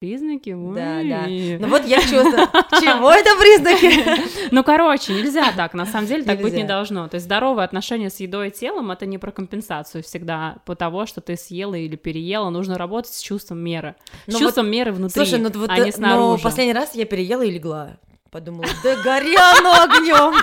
признаки. 0.06 0.56
Да, 0.76 1.04
да. 1.04 1.26
Ну 1.60 1.68
вот 1.68 1.86
я 1.86 2.00
чувствую. 2.02 2.48
Чего 2.82 3.12
это 3.12 3.30
признаки? 3.38 4.36
Ну, 4.52 4.64
короче, 4.64 5.14
нельзя 5.14 5.52
так. 5.56 5.74
На 5.74 5.86
самом 5.86 6.08
деле 6.08 6.24
так 6.24 6.40
быть 6.42 6.54
не 6.54 6.64
должно. 6.64 7.08
То 7.08 7.16
есть 7.16 7.26
здоровые 7.26 7.66
отношения 7.66 8.10
с 8.10 8.20
едой 8.20 8.50
и 8.50 8.52
телом 8.52 8.92
это 8.92 9.06
не 9.06 9.18
про 9.18 9.32
компенсацию 9.32 10.04
всегда 10.04 10.58
по 10.66 10.76
того, 10.76 11.06
что 11.06 11.22
ты 11.22 11.36
съела 11.36 11.76
или 11.76 11.96
переела. 11.96 12.50
Нужно 12.50 12.78
работать 12.78 13.14
с 13.14 13.22
чувством 13.22 13.60
меры. 13.60 13.96
С 14.28 14.34
ну 14.34 14.40
чувством 14.40 14.70
меры 14.70 14.92
внутри, 14.92 15.24
ну 15.38 15.66
а 15.68 15.80
не 15.80 15.92
снаружи. 15.92 16.38
Но 16.38 16.44
последний 16.44 16.74
раз 16.74 16.96
я 16.96 17.06
переела 17.06 17.42
и 17.42 17.52
легла. 17.52 17.98
Подумала, 18.32 18.68
да 18.84 18.96
горя 19.04 19.84
огнем. 19.84 20.36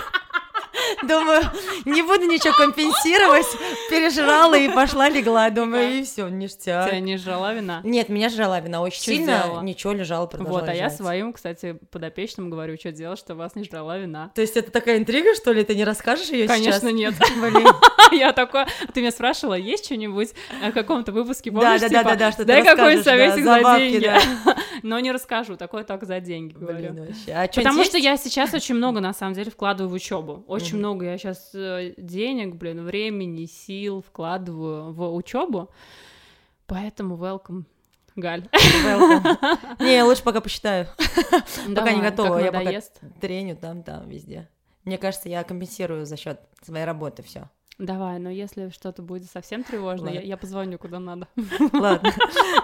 Думаю, 1.03 1.43
не 1.85 2.03
буду 2.03 2.27
ничего 2.27 2.55
компенсировать. 2.55 3.47
Пережрала 3.91 4.57
и 4.57 4.69
пошла 4.69 5.09
легла. 5.09 5.51
Думаю, 5.51 5.99
и 5.99 6.03
все, 6.05 6.29
ништяк. 6.29 6.89
Тебя 6.89 7.01
не 7.01 7.17
жрала 7.17 7.53
вина? 7.53 7.81
Нет, 7.85 8.09
меня 8.09 8.29
жрала 8.29 8.61
вина 8.61 8.83
очень 8.83 9.01
что 9.01 9.11
сильно. 9.13 9.39
Сделала? 9.39 9.63
Ничего, 9.63 9.93
лежала, 9.93 10.27
продолжала 10.27 10.61
Вот, 10.61 10.69
а 10.69 10.75
я 10.75 10.91
своим, 10.91 11.33
кстати, 11.33 11.79
подопечным 11.91 12.51
говорю, 12.51 12.77
что 12.79 12.93
делать, 12.93 13.19
что 13.19 13.35
вас 13.35 13.55
не 13.55 13.65
жрала 13.65 13.99
вина. 13.99 14.31
То 14.35 14.41
есть 14.41 14.57
это 14.57 14.71
такая 14.71 14.99
интрига, 14.99 15.35
что 15.35 15.53
ли? 15.53 15.65
Ты 15.65 15.75
не 15.75 15.85
расскажешь 15.85 16.29
ее 16.29 16.47
сейчас? 16.47 16.81
Конечно, 16.81 16.89
нет. 16.89 17.15
Я 18.13 18.33
такое... 18.33 18.67
Ты 18.93 19.01
меня 19.01 19.11
спрашивала, 19.11 19.55
есть 19.55 19.87
что-нибудь 19.87 20.31
о 20.63 20.73
каком-то 20.73 21.13
выпуске, 21.13 21.51
помнишь? 21.51 21.81
Да, 21.81 21.89
да, 21.89 22.03
да, 22.03 22.17
да, 22.17 22.33
что 22.33 22.45
Дай 22.45 22.65
какой 22.65 23.03
советик 23.03 23.45
за 23.45 23.61
деньги. 23.79 24.13
Но 24.83 24.99
не 25.01 25.13
расскажу, 25.13 25.57
такое 25.57 25.85
только 25.85 26.07
за 26.07 26.21
деньги, 26.21 26.55
говорю. 26.55 26.95
А 27.29 27.47
Потому 27.49 27.85
что 27.85 27.99
я 27.99 28.17
сейчас 28.17 28.53
очень 28.55 28.75
много, 28.75 29.01
на 29.01 29.13
самом 29.13 29.35
деле, 29.35 29.51
вкладываю 29.51 29.91
в 29.91 29.95
учебу. 29.95 30.45
Очень 30.47 30.79
много 30.79 30.92
я 31.01 31.17
сейчас 31.17 31.55
э, 31.55 31.95
денег, 31.97 32.57
блин, 32.57 32.85
времени, 32.85 33.47
сил 33.47 34.03
вкладываю 34.03 34.93
в 34.93 35.15
учебу, 35.15 35.71
поэтому 36.67 37.17
welcome. 37.17 37.65
Галь. 38.15 38.47
Не, 39.81 40.03
лучше 40.03 40.23
пока 40.23 40.43
посчитаю. 40.43 40.87
Пока 41.75 41.93
не 41.93 42.03
готова. 42.03 42.39
Я 42.39 42.53
пока 42.53 42.81
треню 43.21 43.57
там, 43.57 43.83
там, 43.83 44.07
везде. 44.07 44.51
Мне 44.85 44.99
кажется, 44.99 45.29
я 45.29 45.43
компенсирую 45.45 46.05
за 46.05 46.17
счет 46.17 46.41
своей 46.63 46.85
работы 46.85 47.23
все. 47.23 47.49
Давай, 47.79 48.19
но 48.19 48.31
если 48.31 48.69
что-то 48.71 49.03
будет 49.03 49.31
совсем 49.31 49.65
тревожно, 49.65 50.09
я, 50.09 50.21
я 50.21 50.37
позвоню 50.37 50.79
куда 50.79 50.99
надо. 50.99 51.27
Ладно. 51.73 52.13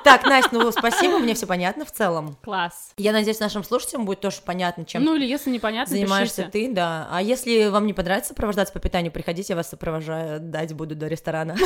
Так, 0.05 0.25
Настя, 0.25 0.51
ну 0.53 0.71
спасибо, 0.71 1.19
мне 1.19 1.35
все 1.35 1.47
понятно 1.47 1.85
в 1.85 1.91
целом. 1.91 2.37
Класс. 2.43 2.93
Я 2.97 3.13
надеюсь, 3.13 3.41
нашим 3.41 3.65
слушателям 3.65 4.05
будет 4.05 4.21
тоже 4.21 4.39
понятно, 4.45 4.85
чем 4.85 5.03
Ну 5.05 5.17
или 5.17 5.27
если 5.27 5.51
непонятно, 5.51 5.97
занимаешься 5.97 6.43
пишите. 6.45 6.69
ты, 6.69 6.75
да. 6.75 7.09
А 7.11 7.23
если 7.23 7.69
вам 7.69 7.87
не 7.87 7.95
понравится 7.95 8.29
сопровождаться 8.29 8.73
по 8.73 8.81
питанию, 8.81 9.11
приходите, 9.11 9.53
я 9.53 9.57
вас 9.57 9.69
сопровожаю, 9.69 10.41
дать 10.41 10.75
буду 10.75 10.95
до 10.95 11.09
ресторана. 11.09 11.57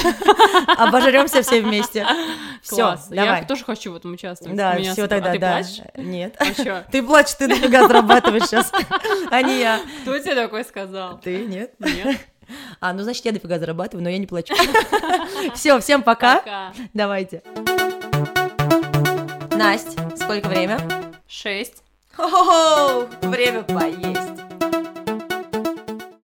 Обожремся 0.79 1.43
все 1.43 1.61
вместе. 1.61 2.07
Все, 2.63 2.97
давай. 3.11 3.41
Я 3.41 3.45
тоже 3.45 3.65
хочу 3.65 3.93
в 3.93 3.97
этом 3.97 4.13
участвовать. 4.13 4.57
Да, 4.57 4.79
все 4.79 5.09
тогда, 5.09 5.33
а 5.33 5.39
да. 5.39 5.63
Нет. 5.97 6.37
А 6.39 6.85
ты 6.93 7.03
плачешь, 7.03 7.35
ты 7.35 7.49
дофига 7.49 7.89
зарабатываешь 7.89 8.45
сейчас, 8.45 8.71
а 9.31 9.43
не 9.43 9.59
я. 9.59 9.81
Кто 10.03 10.17
тебе 10.19 10.37
такой 10.37 10.65
сказал? 10.65 11.19
Ты, 11.19 11.45
нет? 11.45 11.75
Нет. 11.81 12.19
А, 12.81 12.93
ну 12.93 13.03
значит, 13.03 13.25
я 13.25 13.33
дофига 13.33 13.59
зарабатываю, 13.59 14.03
но 14.05 14.11
я 14.11 14.19
не 14.19 14.27
плачу. 14.27 14.55
Все, 15.55 15.79
всем 15.81 16.03
пока. 16.03 16.73
Давайте. 16.95 17.43
Настя, 19.51 20.11
сколько 20.17 20.49
время? 20.49 20.81
Шесть. 21.29 21.83
Хо-хо-хо! 22.15 23.09
Время 23.23 23.63
поесть. 23.63 24.52